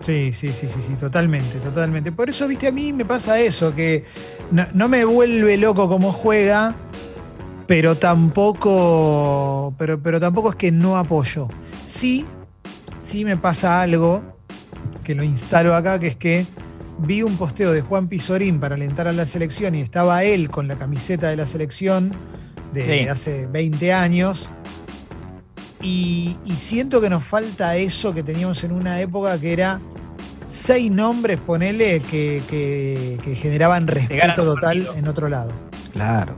Sí, 0.01 0.31
sí, 0.31 0.53
sí, 0.53 0.67
sí, 0.67 0.79
sí, 0.79 0.93
totalmente, 0.93 1.57
totalmente. 1.57 2.11
Por 2.11 2.29
eso, 2.29 2.47
viste, 2.47 2.67
a 2.67 2.71
mí 2.71 2.93
me 2.93 3.03
pasa 3.03 3.39
eso, 3.39 3.73
que 3.73 4.03
no, 4.51 4.67
no 4.75 4.87
me 4.89 5.03
vuelve 5.05 5.57
loco 5.57 5.89
cómo 5.89 6.11
juega, 6.11 6.75
pero 7.65 7.95
tampoco, 7.95 9.73
pero, 9.79 9.99
pero 9.99 10.19
tampoco 10.19 10.51
es 10.51 10.55
que 10.55 10.71
no 10.71 10.97
apoyo. 10.97 11.47
Sí, 11.83 12.27
sí 12.99 13.25
me 13.25 13.37
pasa 13.37 13.81
algo 13.81 14.21
que 15.03 15.15
lo 15.15 15.23
instalo 15.23 15.73
acá, 15.73 15.97
que 15.97 16.09
es 16.09 16.15
que 16.15 16.45
vi 16.99 17.21
un 17.21 17.37
posteo 17.37 17.71
de 17.71 17.81
Juan 17.81 18.07
Pizorín 18.07 18.59
para 18.59 18.75
alentar 18.75 19.07
a 19.07 19.11
la 19.11 19.25
selección 19.25 19.75
y 19.75 19.81
estaba 19.81 20.23
él 20.23 20.49
con 20.49 20.67
la 20.67 20.77
camiseta 20.77 21.29
de 21.29 21.35
la 21.35 21.47
selección 21.47 22.13
de 22.73 23.09
hace 23.09 23.47
20 23.47 23.93
años. 23.93 24.49
Y, 25.81 26.35
siento 26.55 26.99
que 26.99 27.09
nos 27.09 27.23
falta 27.23 27.75
eso 27.75 28.13
que 28.13 28.23
teníamos 28.23 28.63
en 28.63 28.71
una 28.71 28.99
época 29.01 29.39
que 29.39 29.53
era 29.53 29.79
seis 30.47 30.89
nombres, 30.89 31.39
ponele, 31.39 31.99
que, 32.01 33.19
generaban 33.39 33.87
respeto 33.87 34.43
total 34.43 34.87
en 34.95 35.07
otro 35.07 35.29
lado. 35.29 35.51
Claro. 35.93 36.35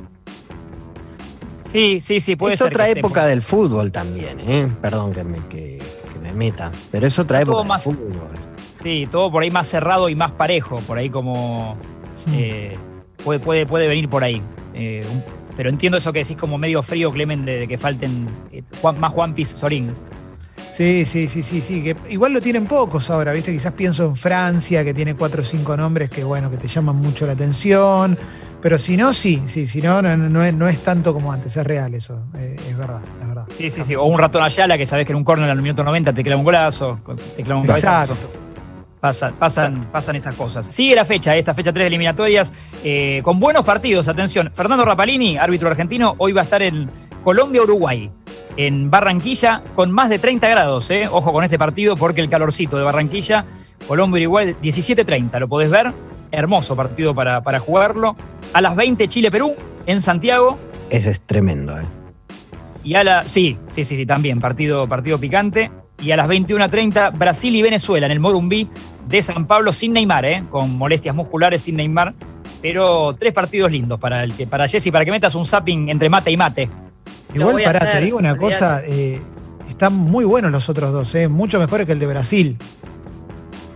Sí, 1.71 1.99
sí, 1.99 2.19
sí, 2.19 2.35
puede 2.35 2.55
es 2.55 2.61
otra 2.61 2.89
época 2.89 3.25
del 3.25 3.41
fútbol 3.41 3.91
también, 3.91 4.39
¿eh? 4.39 4.71
Perdón 4.81 5.13
que 5.13 5.23
me, 5.23 5.39
que, 5.47 5.81
me 6.21 6.33
meta, 6.33 6.71
pero 6.91 7.07
es 7.07 7.17
otra 7.19 7.41
época 7.41 7.63
del 7.63 7.81
fútbol. 7.81 8.46
Sí, 8.81 9.07
todo 9.11 9.31
por 9.31 9.43
ahí 9.43 9.51
más 9.51 9.67
cerrado 9.67 10.09
y 10.09 10.15
más 10.15 10.31
parejo, 10.31 10.77
por 10.81 10.97
ahí 10.97 11.09
como 11.09 11.75
hmm. 12.27 12.33
eh, 12.33 12.77
puede, 13.23 13.39
puede, 13.39 13.65
puede 13.65 13.87
venir 13.87 14.09
por 14.09 14.23
ahí. 14.23 14.41
Eh, 14.73 15.05
pero 15.55 15.69
entiendo 15.69 15.97
eso 15.97 16.13
que 16.13 16.19
decís 16.19 16.37
como 16.37 16.57
medio 16.57 16.83
frío, 16.83 17.11
Clemen, 17.11 17.45
de, 17.45 17.67
que 17.67 17.77
falten 17.77 18.27
eh, 18.51 18.63
más 18.99 19.11
Juan 19.11 19.33
Piz 19.33 19.49
Sorín. 19.49 19.91
Sí, 20.71 21.05
sí, 21.05 21.27
sí, 21.27 21.41
sí, 21.41 21.59
sí. 21.61 21.81
Que 21.81 21.95
igual 22.09 22.33
lo 22.33 22.41
tienen 22.41 22.67
pocos 22.67 23.09
ahora, 23.09 23.33
¿viste? 23.33 23.51
Quizás 23.51 23.73
pienso 23.73 24.05
en 24.05 24.15
Francia, 24.15 24.83
que 24.83 24.93
tiene 24.93 25.15
cuatro 25.15 25.41
o 25.41 25.43
cinco 25.43 25.75
nombres 25.75 26.11
que, 26.11 26.23
bueno, 26.23 26.51
que 26.51 26.57
te 26.57 26.67
llaman 26.67 26.97
mucho 26.97 27.25
la 27.25 27.33
atención. 27.33 28.15
Pero 28.61 28.77
si 28.77 28.97
no, 28.97 29.13
sí, 29.13 29.41
sí, 29.47 29.65
si 29.65 29.81
no, 29.81 30.01
no, 30.01 30.67
es, 30.67 30.79
tanto 30.79 31.13
como 31.13 31.31
antes, 31.31 31.57
es 31.57 31.65
real 31.65 31.93
eso, 31.93 32.23
es 32.37 32.77
verdad, 32.77 33.01
es 33.21 33.27
verdad. 33.27 33.47
Sí, 33.55 33.69
sí, 33.69 33.83
sí. 33.83 33.95
O 33.95 34.03
un 34.05 34.19
ratón 34.19 34.43
Ayala 34.43 34.77
que 34.77 34.85
sabes 34.85 35.05
que 35.05 35.13
en 35.13 35.17
un 35.17 35.23
córner 35.23 35.49
al 35.49 35.61
minuto 35.61 35.83
90 35.83 36.13
te 36.13 36.23
clava 36.23 36.39
un 36.39 36.45
golazo, 36.45 36.99
te 37.35 37.43
clava 37.43 37.61
un 37.61 37.69
Exacto. 37.69 38.15
Pasan, 39.07 39.35
pasan, 39.35 39.81
pasan 39.89 40.17
esas 40.17 40.35
cosas. 40.35 40.65
Sigue 40.65 40.93
la 40.93 41.05
fecha, 41.05 41.33
esta 41.33 41.53
fecha 41.53 41.71
3 41.71 41.85
de 41.85 41.87
eliminatorias, 41.87 42.51
eh, 42.83 43.21
con 43.23 43.39
buenos 43.39 43.63
partidos. 43.63 44.09
Atención, 44.09 44.51
Fernando 44.53 44.83
Rapalini, 44.83 45.37
árbitro 45.37 45.69
argentino, 45.69 46.15
hoy 46.17 46.33
va 46.33 46.41
a 46.41 46.43
estar 46.43 46.61
en 46.61 46.89
Colombia-Uruguay, 47.23 48.11
en 48.57 48.91
Barranquilla, 48.91 49.63
con 49.75 49.93
más 49.93 50.09
de 50.09 50.19
30 50.19 50.49
grados. 50.49 50.91
Eh. 50.91 51.07
Ojo 51.09 51.31
con 51.31 51.45
este 51.45 51.57
partido 51.57 51.95
porque 51.95 52.19
el 52.19 52.29
calorcito 52.29 52.77
de 52.77 52.83
Barranquilla, 52.83 53.45
Colombia-Uruguay, 53.87 54.57
17-30, 54.61 55.39
lo 55.39 55.47
podés 55.47 55.71
ver. 55.71 55.93
Hermoso 56.29 56.75
partido 56.75 57.15
para, 57.15 57.41
para 57.41 57.59
jugarlo. 57.59 58.17
A 58.51 58.59
las 58.59 58.75
20, 58.75 59.07
Chile-Perú, 59.07 59.55
en 59.85 60.01
Santiago. 60.01 60.57
Ese 60.89 61.11
es 61.11 61.21
tremendo, 61.21 61.79
¿eh? 61.79 61.85
Y 62.83 62.95
a 62.95 63.05
la. 63.05 63.25
Sí, 63.25 63.57
sí, 63.69 63.85
sí, 63.85 63.95
sí, 63.95 64.05
también, 64.05 64.41
partido, 64.41 64.85
partido 64.85 65.17
picante 65.17 65.71
y 66.01 66.11
a 66.11 66.17
las 66.17 66.27
21.30 66.27 67.17
Brasil 67.17 67.55
y 67.55 67.61
Venezuela 67.61 68.05
en 68.05 68.11
el 68.11 68.19
Morumbí 68.19 68.67
de 69.07 69.21
San 69.21 69.45
Pablo 69.45 69.73
sin 69.73 69.93
Neymar, 69.93 70.25
¿eh? 70.25 70.43
con 70.49 70.77
molestias 70.77 71.15
musculares 71.15 71.63
sin 71.63 71.77
Neymar, 71.77 72.13
pero 72.61 73.15
tres 73.17 73.33
partidos 73.33 73.71
lindos 73.71 73.99
para 73.99 74.23
el 74.23 74.33
que 74.33 74.47
para 74.47 74.67
Jesse 74.67 74.91
para 74.91 75.05
que 75.05 75.11
metas 75.11 75.35
un 75.35 75.45
zapping 75.45 75.89
entre 75.89 76.09
mate 76.09 76.31
y 76.31 76.37
mate. 76.37 76.69
Igual 77.33 77.61
para, 77.63 77.91
te 77.91 78.01
digo 78.01 78.17
una 78.17 78.35
cosa, 78.35 78.81
eh, 78.85 79.21
están 79.67 79.93
muy 79.93 80.25
buenos 80.25 80.51
los 80.51 80.69
otros 80.69 80.91
dos, 80.91 81.13
¿eh? 81.15 81.27
mucho 81.27 81.59
mejores 81.59 81.85
que 81.85 81.93
el 81.93 81.99
de 81.99 82.07
Brasil. 82.07 82.57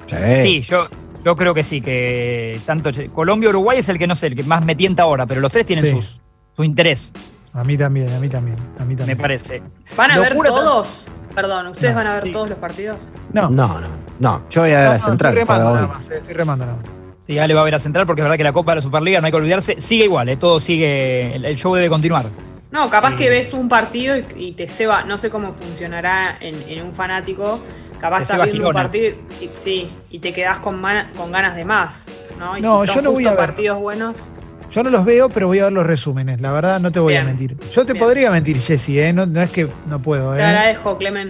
Sí, 0.07 0.61
yo, 0.61 0.87
yo 1.23 1.37
creo 1.37 1.53
que 1.53 1.63
sí, 1.63 1.79
que 1.79 2.59
tanto 2.65 2.89
Colombia 3.13 3.49
Uruguay 3.49 3.79
es 3.79 3.87
el 3.87 3.97
que 3.97 4.07
no 4.07 4.15
sé, 4.15 4.27
el 4.27 4.35
que 4.35 4.43
más 4.43 4.63
me 4.65 4.75
tienta 4.75 5.03
ahora, 5.03 5.25
pero 5.25 5.39
los 5.39 5.51
tres 5.51 5.65
tienen 5.65 5.89
sus, 5.89 6.19
su 6.55 6.63
interés. 6.63 7.13
A 7.53 7.63
mí 7.63 7.77
también, 7.77 8.11
a 8.13 8.19
mí 8.19 8.29
también, 8.29 8.57
a 8.79 8.85
mí 8.85 8.95
también. 8.95 9.17
Me 9.17 9.21
parece. 9.21 9.61
¿Van 9.95 10.11
a 10.11 10.19
ver 10.19 10.35
todos? 10.35 11.07
Perdón, 11.35 11.67
¿ustedes 11.67 11.95
van 11.95 12.07
a 12.07 12.19
ver 12.19 12.31
todos 12.31 12.49
los 12.49 12.57
partidos? 12.57 12.97
No. 13.33 13.49
No, 13.49 13.79
no. 13.79 14.10
No, 14.21 14.43
yo 14.51 14.61
voy 14.61 14.71
a 14.71 14.79
ver 14.79 14.87
a 14.87 14.99
Central. 14.99 15.37
Estoy 15.37 15.47
remando, 15.47 15.73
nada 15.73 15.87
más, 15.87 16.09
estoy 16.11 16.33
remando 16.35 16.65
nada 16.65 16.77
más. 16.77 16.85
Sí, 17.25 17.33
ya 17.33 17.47
le 17.47 17.53
va 17.55 17.61
a 17.61 17.63
ver 17.63 17.75
a 17.75 17.79
Central 17.79 18.05
porque 18.05 18.21
es 18.21 18.23
verdad 18.23 18.37
que 18.37 18.43
la 18.43 18.53
Copa 18.53 18.71
de 18.71 18.75
la 18.77 18.81
Superliga, 18.83 19.19
no 19.19 19.25
hay 19.25 19.31
que 19.31 19.37
olvidarse, 19.37 19.75
sigue 19.79 20.05
igual, 20.05 20.29
¿eh? 20.29 20.37
todo 20.37 20.59
sigue, 20.59 21.35
el, 21.35 21.57
show 21.57 21.73
debe 21.73 21.89
continuar. 21.89 22.25
No, 22.69 22.89
capaz 22.89 23.15
que 23.15 23.29
ves 23.29 23.51
un 23.53 23.67
partido 23.67 24.15
y, 24.35 24.51
te 24.53 24.67
ceba, 24.67 25.03
no 25.03 25.17
sé 25.17 25.29
cómo 25.29 25.53
funcionará 25.53 26.37
en, 26.39 26.81
un 26.81 26.93
fanático, 26.93 27.59
capaz 27.99 28.21
estás 28.21 28.43
viendo 28.43 28.67
un 28.67 28.73
partido 28.73 29.15
y, 29.41 29.49
sí, 29.55 29.89
y 30.11 30.19
te 30.19 30.33
quedás 30.33 30.59
con, 30.59 30.81
con 31.17 31.31
ganas 31.31 31.55
de 31.55 31.65
más, 31.65 32.07
¿no? 32.39 32.57
Y 32.57 32.61
no, 32.61 32.85
yo 32.85 33.01
no 33.01 33.11
voy 33.11 33.25
a 33.25 33.31
ver. 33.31 33.39
partidos 33.39 33.79
buenos. 33.79 34.29
Yo 34.71 34.83
no 34.83 34.89
los 34.89 35.03
veo, 35.03 35.27
pero 35.27 35.47
voy 35.47 35.59
a 35.59 35.65
ver 35.65 35.73
los 35.73 35.85
resúmenes. 35.85 36.39
La 36.39 36.53
verdad, 36.53 36.79
no 36.79 36.91
te 36.91 36.99
voy 36.99 37.15
a 37.15 37.25
mentir. 37.25 37.57
Yo 37.73 37.85
te 37.85 37.93
podría 37.93 38.31
mentir, 38.31 38.57
Jessy, 38.57 39.01
¿eh? 39.01 39.11
No, 39.11 39.23
es 39.41 39.49
que 39.49 39.67
no 39.87 40.01
puedo. 40.01 40.33
¿eh? 40.33 40.37
Te 40.37 40.43
agradezco, 40.43 40.97
Clemen. 40.97 41.29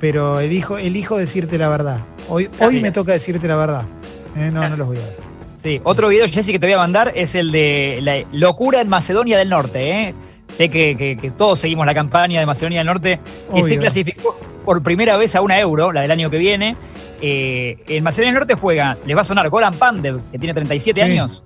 Pero 0.00 0.40
elijo, 0.40 0.78
elijo 0.78 1.16
decirte 1.16 1.58
la 1.58 1.68
verdad. 1.68 2.00
Hoy, 2.34 2.48
hoy 2.60 2.80
me 2.80 2.90
toca 2.90 3.12
decirte 3.12 3.46
la 3.46 3.56
verdad. 3.56 3.84
¿eh? 4.36 4.50
No, 4.50 4.66
no 4.66 4.76
los 4.76 4.86
voy 4.86 4.96
a 4.96 5.00
ver. 5.00 5.16
Sí, 5.54 5.82
otro 5.84 6.08
video, 6.08 6.26
Jessy, 6.26 6.50
que 6.50 6.58
te 6.58 6.64
voy 6.64 6.72
a 6.72 6.78
mandar 6.78 7.12
es 7.14 7.34
el 7.34 7.52
de 7.52 7.98
la 8.00 8.24
locura 8.32 8.80
en 8.80 8.88
Macedonia 8.88 9.36
del 9.36 9.50
Norte. 9.50 9.90
¿eh? 9.90 10.14
Sé 10.50 10.70
que, 10.70 11.30
todos 11.36 11.58
seguimos 11.58 11.84
la 11.84 11.92
campaña 11.92 12.40
de 12.40 12.46
Macedonia 12.46 12.80
del 12.80 12.86
Norte 12.86 13.20
y 13.54 13.62
se 13.62 13.76
clasificó 13.76 14.38
por 14.64 14.82
primera 14.82 15.18
vez 15.18 15.36
a 15.36 15.42
una 15.42 15.60
euro, 15.60 15.92
la 15.92 16.00
del 16.00 16.10
año 16.10 16.30
que 16.30 16.38
viene. 16.38 16.74
Eh, 17.20 17.84
en 17.86 18.02
Macedonia 18.02 18.32
del 18.32 18.40
Norte 18.40 18.54
juega, 18.54 18.96
les 19.04 19.14
va 19.14 19.20
a 19.20 19.24
sonar 19.24 19.50
Goran 19.50 19.74
Pandev, 19.74 20.18
que 20.30 20.38
tiene 20.38 20.54
37 20.54 21.02
años 21.02 21.44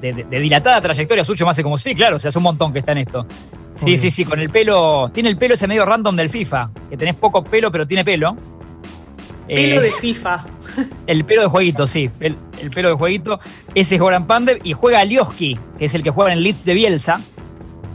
de, 0.00 0.12
dilatada 0.40 0.80
trayectoria, 0.80 1.24
Sucho 1.24 1.44
me 1.44 1.52
hace 1.52 1.62
como, 1.62 1.78
sí, 1.78 1.94
claro, 1.94 2.18
se 2.18 2.26
hace 2.26 2.38
un 2.38 2.44
montón 2.44 2.72
que 2.72 2.80
está 2.80 2.90
en 2.92 2.98
esto. 2.98 3.24
Sí, 3.70 3.96
sí, 3.96 4.10
sí, 4.10 4.24
con 4.24 4.40
el 4.40 4.50
pelo, 4.50 5.10
tiene 5.14 5.28
el 5.28 5.36
pelo 5.36 5.54
ese 5.54 5.68
medio 5.68 5.84
random 5.84 6.16
del 6.16 6.28
FIFA, 6.28 6.70
que 6.90 6.96
tenés 6.96 7.14
poco 7.14 7.44
pelo, 7.44 7.70
pero 7.70 7.86
tiene 7.86 8.04
pelo. 8.04 8.36
Pelo 9.48 9.80
eh, 9.80 9.84
de 9.84 9.92
FIFA. 9.92 10.44
El 11.06 11.24
pelo 11.24 11.42
de 11.42 11.48
jueguito, 11.48 11.86
sí, 11.86 12.10
el, 12.20 12.36
pelo 12.74 12.90
de 12.90 12.94
jueguito. 12.94 13.40
Ese 13.74 13.96
es 13.96 14.00
Goran 14.00 14.26
Pandev 14.26 14.60
y 14.62 14.74
juega 14.74 15.00
Alioski, 15.00 15.58
que 15.78 15.86
es 15.86 15.94
el 15.94 16.02
que 16.02 16.10
juega 16.10 16.32
en 16.32 16.42
Leeds 16.42 16.64
de 16.64 16.74
Bielsa. 16.74 17.20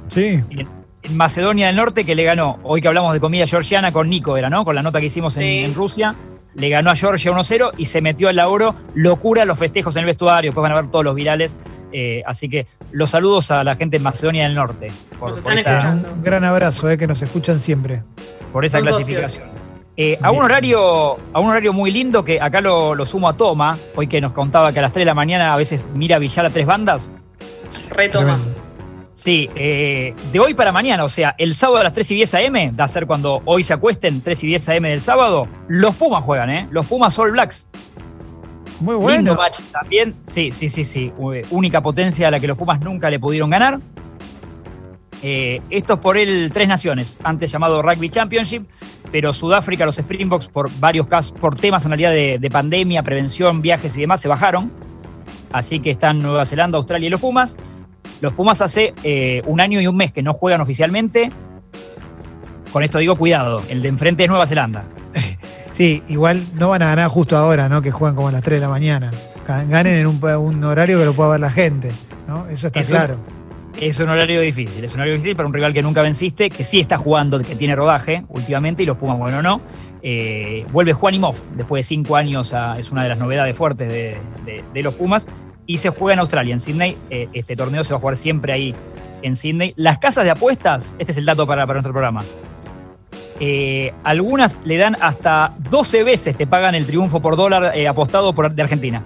Sí. 0.09 0.41
En, 0.49 0.67
Macedonia 1.11 1.67
del 1.67 1.75
Norte, 1.75 2.05
que 2.05 2.15
le 2.15 2.23
ganó, 2.23 2.59
hoy 2.63 2.81
que 2.81 2.87
hablamos 2.87 3.13
de 3.13 3.19
comida 3.19 3.45
georgiana, 3.45 3.91
con 3.91 4.09
Nico 4.09 4.37
era, 4.37 4.49
¿no? 4.49 4.63
Con 4.63 4.73
la 4.73 4.81
nota 4.81 5.01
que 5.01 5.07
hicimos 5.07 5.37
en 5.37 5.73
Rusia 5.73 6.15
le 6.55 6.69
ganó 6.69 6.91
a 6.91 6.95
Georgia 6.95 7.31
1-0 7.31 7.71
y 7.77 7.85
se 7.85 8.01
metió 8.01 8.29
al 8.29 8.39
oro. 8.39 8.75
Locura 8.93 9.45
los 9.45 9.57
festejos 9.57 9.95
en 9.95 10.01
el 10.01 10.05
vestuario, 10.05 10.51
después 10.51 10.61
van 10.61 10.71
a 10.71 10.81
ver 10.81 10.91
todos 10.91 11.05
los 11.05 11.15
virales. 11.15 11.57
Eh, 11.91 12.23
así 12.25 12.49
que 12.49 12.67
los 12.91 13.09
saludos 13.09 13.51
a 13.51 13.63
la 13.63 13.75
gente 13.75 13.97
de 13.97 14.03
Macedonia 14.03 14.43
del 14.43 14.55
Norte. 14.55 14.91
Un 15.19 16.23
gran 16.23 16.43
abrazo, 16.43 16.89
eh, 16.89 16.97
que 16.97 17.07
nos 17.07 17.21
escuchan 17.21 17.59
siempre. 17.59 18.03
Por 18.51 18.65
esa 18.65 18.81
clasificación. 18.81 19.62
Eh, 19.95 20.17
a, 20.21 20.31
un 20.31 20.41
horario, 20.41 21.17
a 21.33 21.39
un 21.39 21.49
horario 21.49 21.71
muy 21.71 21.91
lindo 21.91 22.25
que 22.25 22.41
acá 22.41 22.61
lo, 22.61 23.05
sumo 23.05 23.29
a 23.29 23.37
Toma, 23.37 23.77
hoy 23.95 24.07
que 24.07 24.19
nos 24.21 24.31
contaba 24.31 24.73
que 24.73 24.79
a 24.79 24.81
las 24.81 24.91
3 24.91 25.01
de 25.01 25.05
la 25.05 25.13
mañana 25.13 25.53
a 25.53 25.57
veces 25.57 25.83
mira 25.93 26.17
Villar 26.17 26.45
a 26.45 26.49
tres 26.49 26.65
bandas. 26.65 27.11
Retoma. 27.89 28.39
Sí, 29.13 29.47
eh, 29.55 30.15
de 30.31 30.39
hoy 30.39 30.55
para 30.55 30.71
mañana, 30.71 31.03
o 31.03 31.09
sea, 31.09 31.35
el 31.37 31.53
sábado 31.53 31.81
a 31.81 31.83
las 31.83 31.93
3 31.93 32.09
y 32.11 32.15
10 32.15 32.33
AM, 32.33 32.75
da 32.75 32.85
a 32.85 32.87
ser 32.87 33.05
cuando 33.05 33.43
hoy 33.45 33.61
se 33.61 33.73
acuesten, 33.73 34.21
3 34.21 34.43
y 34.43 34.47
10 34.47 34.69
AM 34.69 34.83
del 34.83 35.01
sábado, 35.01 35.47
los 35.67 35.95
Pumas 35.95 36.23
juegan, 36.23 36.49
¿eh? 36.49 36.67
Los 36.71 36.87
Pumas 36.87 37.17
All 37.19 37.31
Blacks. 37.31 37.69
Muy 38.79 38.95
bueno. 38.95 39.17
Lindo 39.17 39.35
match 39.35 39.59
también. 39.71 40.15
Sí, 40.23 40.51
sí, 40.51 40.67
sí, 40.67 40.83
sí. 40.83 41.13
Única 41.51 41.81
potencia 41.81 42.27
a 42.29 42.31
la 42.31 42.39
que 42.39 42.47
los 42.47 42.57
Pumas 42.57 42.81
nunca 42.81 43.11
le 43.11 43.19
pudieron 43.19 43.51
ganar. 43.51 43.79
Eh, 45.21 45.61
esto 45.69 45.93
es 45.93 45.99
por 45.99 46.17
el 46.17 46.51
Tres 46.51 46.67
Naciones, 46.67 47.19
antes 47.23 47.51
llamado 47.51 47.81
Rugby 47.81 48.09
Championship, 48.09 48.67
pero 49.11 49.33
Sudáfrica, 49.33 49.85
los 49.85 49.97
Springboks, 49.97 50.47
por 50.47 50.69
varios 50.79 51.07
casos, 51.07 51.31
por 51.31 51.55
temas 51.55 51.85
en 51.85 51.91
realidad 51.91 52.11
de, 52.11 52.39
de 52.39 52.49
pandemia, 52.49 53.03
prevención, 53.03 53.61
viajes 53.61 53.95
y 53.97 54.01
demás, 54.01 54.21
se 54.21 54.27
bajaron. 54.27 54.71
Así 55.51 55.79
que 55.79 55.91
están 55.91 56.19
Nueva 56.19 56.45
Zelanda, 56.45 56.77
Australia 56.77 57.07
y 57.07 57.09
los 57.09 57.21
Pumas. 57.21 57.55
Los 58.21 58.33
Pumas 58.33 58.61
hace 58.61 58.93
eh, 59.03 59.41
un 59.45 59.61
año 59.61 59.79
y 59.81 59.87
un 59.87 59.95
mes 59.95 60.11
que 60.11 60.23
no 60.23 60.33
juegan 60.33 60.61
oficialmente. 60.61 61.31
Con 62.71 62.83
esto 62.83 62.97
digo 62.97 63.15
cuidado, 63.15 63.61
el 63.69 63.81
de 63.81 63.89
enfrente 63.89 64.23
es 64.23 64.29
Nueva 64.29 64.47
Zelanda. 64.47 64.83
Sí, 65.73 66.03
igual 66.07 66.45
no 66.53 66.69
van 66.69 66.83
a 66.83 66.89
ganar 66.89 67.07
justo 67.07 67.35
ahora, 67.35 67.67
¿no? 67.67 67.81
Que 67.81 67.89
juegan 67.89 68.15
como 68.15 68.27
a 68.27 68.31
las 68.31 68.43
3 68.43 68.59
de 68.59 68.61
la 68.67 68.69
mañana. 68.69 69.11
Ganen 69.47 69.97
en 69.97 70.05
un, 70.05 70.63
horario 70.63 70.99
que 70.99 71.05
lo 71.05 71.15
pueda 71.15 71.31
ver 71.31 71.39
la 71.39 71.49
gente, 71.49 71.91
¿no? 72.27 72.47
Eso 72.47 72.67
está 72.67 72.83
claro. 72.83 73.17
Es 73.87 73.99
un 73.99 74.09
horario 74.09 74.41
difícil, 74.41 74.83
es 74.83 74.93
un 74.93 74.99
horario 74.99 75.15
difícil 75.15 75.35
para 75.35 75.47
un 75.47 75.53
rival 75.53 75.73
que 75.73 75.81
nunca 75.81 76.01
venciste, 76.01 76.49
que 76.49 76.63
sí 76.63 76.79
está 76.79 76.97
jugando, 76.97 77.39
que 77.39 77.55
tiene 77.55 77.75
rodaje 77.75 78.23
últimamente, 78.29 78.83
y 78.83 78.85
los 78.85 78.97
Pumas, 78.97 79.17
bueno, 79.17 79.41
no. 79.41 79.61
Eh, 80.01 80.65
vuelve 80.71 80.93
Juan 80.93 81.13
Imov, 81.13 81.35
después 81.55 81.85
de 81.85 81.87
cinco 81.87 82.15
años, 82.15 82.53
es 82.77 82.91
una 82.91 83.03
de 83.03 83.09
las 83.09 83.17
novedades 83.17 83.55
fuertes 83.55 83.89
de 83.89 84.83
los 84.83 84.93
Pumas 84.93 85.27
y 85.65 85.77
se 85.77 85.89
juega 85.89 86.13
en 86.13 86.19
Australia, 86.19 86.53
en 86.53 86.59
Sydney. 86.59 86.97
Eh, 87.09 87.27
este 87.33 87.55
torneo 87.55 87.83
se 87.83 87.93
va 87.93 87.97
a 87.97 87.99
jugar 87.99 88.15
siempre 88.15 88.53
ahí 88.53 88.75
en 89.21 89.35
Sydney. 89.35 89.73
Las 89.77 89.97
casas 89.97 90.25
de 90.25 90.31
apuestas, 90.31 90.95
este 90.99 91.11
es 91.11 91.17
el 91.17 91.25
dato 91.25 91.47
para, 91.47 91.65
nuestro 91.65 91.91
programa. 91.91 92.23
Eh, 93.39 93.93
algunas 94.03 94.61
le 94.63 94.77
dan 94.77 94.95
hasta 95.01 95.53
12 95.69 96.03
veces, 96.03 96.37
te 96.37 96.47
pagan 96.47 96.75
el 96.75 96.85
triunfo 96.85 97.21
por 97.21 97.35
dólar 97.35 97.73
apostado 97.87 98.33
por, 98.33 98.51
de 98.51 98.61
Argentina. 98.61 99.03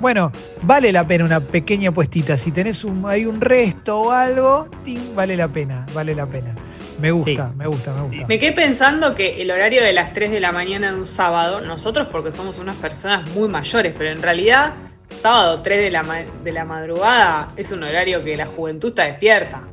Bueno, 0.00 0.30
vale 0.62 0.92
la 0.92 1.06
pena 1.06 1.24
una 1.24 1.40
pequeña 1.40 1.90
apuestita. 1.90 2.36
Si 2.36 2.52
tenés 2.52 2.84
un, 2.84 3.04
hay 3.06 3.26
un 3.26 3.40
resto 3.40 4.00
o 4.00 4.10
algo, 4.10 4.68
vale 5.14 5.36
la 5.36 5.48
pena, 5.48 5.86
vale 5.94 6.14
la 6.14 6.26
pena. 6.26 6.54
Me 7.00 7.10
gusta, 7.10 7.52
me 7.56 7.66
gusta, 7.66 7.92
me 7.92 8.02
gusta. 8.02 8.26
Me 8.26 8.38
quedé 8.38 8.52
pensando 8.52 9.14
que 9.14 9.42
el 9.42 9.50
horario 9.50 9.82
de 9.82 9.92
las 9.92 10.12
3 10.14 10.30
de 10.30 10.40
la 10.40 10.52
mañana 10.52 10.92
de 10.92 10.98
un 10.98 11.06
sábado, 11.06 11.60
nosotros 11.60 12.08
porque 12.10 12.32
somos 12.32 12.58
unas 12.58 12.76
personas 12.76 13.28
muy 13.30 13.48
mayores, 13.48 13.94
pero 13.96 14.10
en 14.10 14.22
realidad 14.22 14.72
sábado 15.14 15.60
3 15.62 15.78
de 15.78 15.90
la, 15.90 16.04
de 16.42 16.52
la 16.52 16.64
madrugada 16.64 17.52
es 17.56 17.70
un 17.70 17.82
horario 17.82 18.24
que 18.24 18.36
la 18.36 18.46
juventud 18.46 18.90
está 18.90 19.04
despierta. 19.04 19.68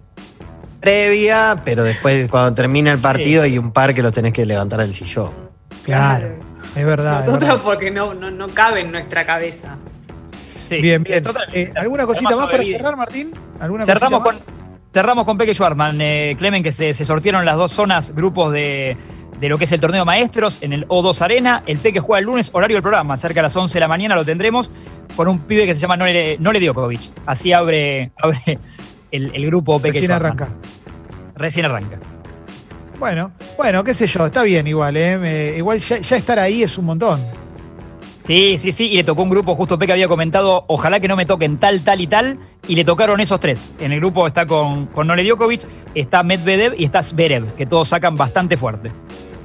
Previa, 0.79 1.61
pero 1.63 1.83
después 1.83 2.27
cuando 2.29 2.53
termina 2.53 2.91
el 2.91 2.99
partido 2.99 3.43
hay 3.43 3.57
un 3.57 3.71
par 3.71 3.93
que 3.93 4.01
los 4.01 4.11
tenés 4.11 4.33
que 4.33 4.45
levantar 4.45 4.81
del 4.81 4.93
sillón. 4.93 5.31
Claro, 5.83 6.39
es 6.75 6.85
verdad. 6.85 7.25
Nosotros 7.25 7.61
porque 7.63 7.89
no, 7.89 8.13
no, 8.13 8.47
cabe 8.49 8.81
en 8.81 8.91
nuestra 8.91 9.25
cabeza. 9.25 9.77
Bien, 10.69 11.03
bien. 11.03 11.23
Eh, 11.53 11.71
¿Alguna 11.75 12.05
cosita 12.05 12.35
más 12.35 12.47
para 12.47 12.63
cerrar, 12.63 12.95
Martín? 12.95 13.33
¿Alguna 13.59 13.85
Cerramos 13.85 14.23
con, 14.23 14.35
cerramos 14.93 15.25
con 15.25 15.37
Peque 15.37 15.53
Schwarman, 15.53 15.99
eh, 16.01 16.35
Clemen, 16.37 16.63
que 16.63 16.71
se, 16.71 16.93
se 16.93 17.05
sortieron 17.05 17.45
las 17.45 17.57
dos 17.57 17.71
zonas, 17.71 18.13
grupos 18.15 18.51
de, 18.53 18.97
de 19.39 19.49
lo 19.49 19.57
que 19.57 19.65
es 19.65 19.71
el 19.71 19.79
torneo 19.79 20.05
maestros 20.05 20.59
en 20.61 20.73
el 20.73 20.87
O2 20.87 21.21
Arena. 21.21 21.63
El 21.67 21.77
Peque 21.77 21.99
juega 21.99 22.19
el 22.19 22.25
lunes, 22.25 22.49
horario 22.53 22.77
del 22.77 22.81
programa, 22.81 23.17
cerca 23.17 23.39
de 23.39 23.43
las 23.43 23.55
11 23.55 23.73
de 23.73 23.79
la 23.79 23.87
mañana 23.87 24.15
lo 24.15 24.23
tendremos 24.23 24.71
con 25.15 25.27
un 25.27 25.39
pibe 25.39 25.65
que 25.65 25.73
se 25.73 25.81
llama 25.81 25.97
Nole, 25.97 26.37
Nole 26.39 26.59
Djokovic. 26.59 27.01
Así 27.25 27.51
abre, 27.51 28.11
abre 28.21 28.59
el, 29.11 29.45
grupo 29.45 29.79
Peque 29.79 29.99
Recién 29.99 30.11
arranca. 30.11 30.47
Recién 31.35 31.65
arranca. 31.65 31.99
Bueno, 32.99 33.31
bueno, 33.57 33.83
qué 33.83 33.93
sé 33.93 34.07
yo, 34.07 34.25
está 34.25 34.43
bien 34.43 34.65
igual, 34.65 34.95
¿eh? 34.95 35.55
igual 35.57 35.79
ya, 35.79 35.97
estar 35.97 36.39
ahí 36.39 36.63
es 36.63 36.77
un 36.77 36.85
montón. 36.85 37.19
Sí, 38.23 38.57
sí, 38.57 38.71
sí, 38.71 38.85
y 38.85 38.95
le 38.95 39.03
tocó 39.03 39.21
un 39.21 39.29
grupo, 39.29 39.53
justo 39.53 39.77
Peque 39.77 39.91
había 39.91 40.07
comentado, 40.07 40.63
ojalá 40.67 41.01
que 41.01 41.09
no 41.09 41.17
me 41.17 41.25
toquen 41.25 41.57
tal, 41.57 41.81
tal 41.81 41.99
y 41.99 42.07
tal, 42.07 42.39
y 42.69 42.75
le 42.75 42.85
tocaron 42.85 43.19
esos 43.19 43.37
tres. 43.41 43.73
En 43.81 43.91
el 43.91 43.99
grupo 43.99 44.25
está 44.25 44.45
con, 44.45 44.85
con 44.85 45.07
Nole 45.07 45.25
Djokovic, 45.25 45.59
está 45.93 46.23
Medvedev 46.23 46.73
y 46.77 46.85
está 46.85 47.03
Zverev, 47.03 47.53
que 47.55 47.65
todos 47.65 47.89
sacan 47.89 48.15
bastante 48.15 48.55
fuerte. 48.55 48.91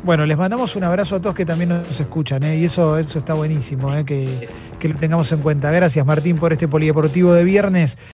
Bueno, 0.04 0.24
les 0.26 0.38
mandamos 0.38 0.76
un 0.76 0.84
abrazo 0.84 1.16
a 1.16 1.20
todos 1.20 1.34
que 1.34 1.44
también 1.44 1.70
nos 1.70 1.98
escuchan, 1.98 2.44
¿eh? 2.44 2.56
y 2.56 2.66
eso, 2.66 2.96
eso 2.98 3.18
está 3.18 3.34
buenísimo, 3.34 3.92
¿eh? 3.96 4.04
que, 4.04 4.48
que 4.78 4.88
lo 4.88 4.94
tengamos 4.94 5.32
en 5.32 5.40
cuenta. 5.40 5.72
Gracias, 5.72 6.06
Martín, 6.06 6.36
por 6.36 6.52
este 6.52 6.68
polideportivo 6.68 7.34
de 7.34 7.42
viernes. 7.42 7.98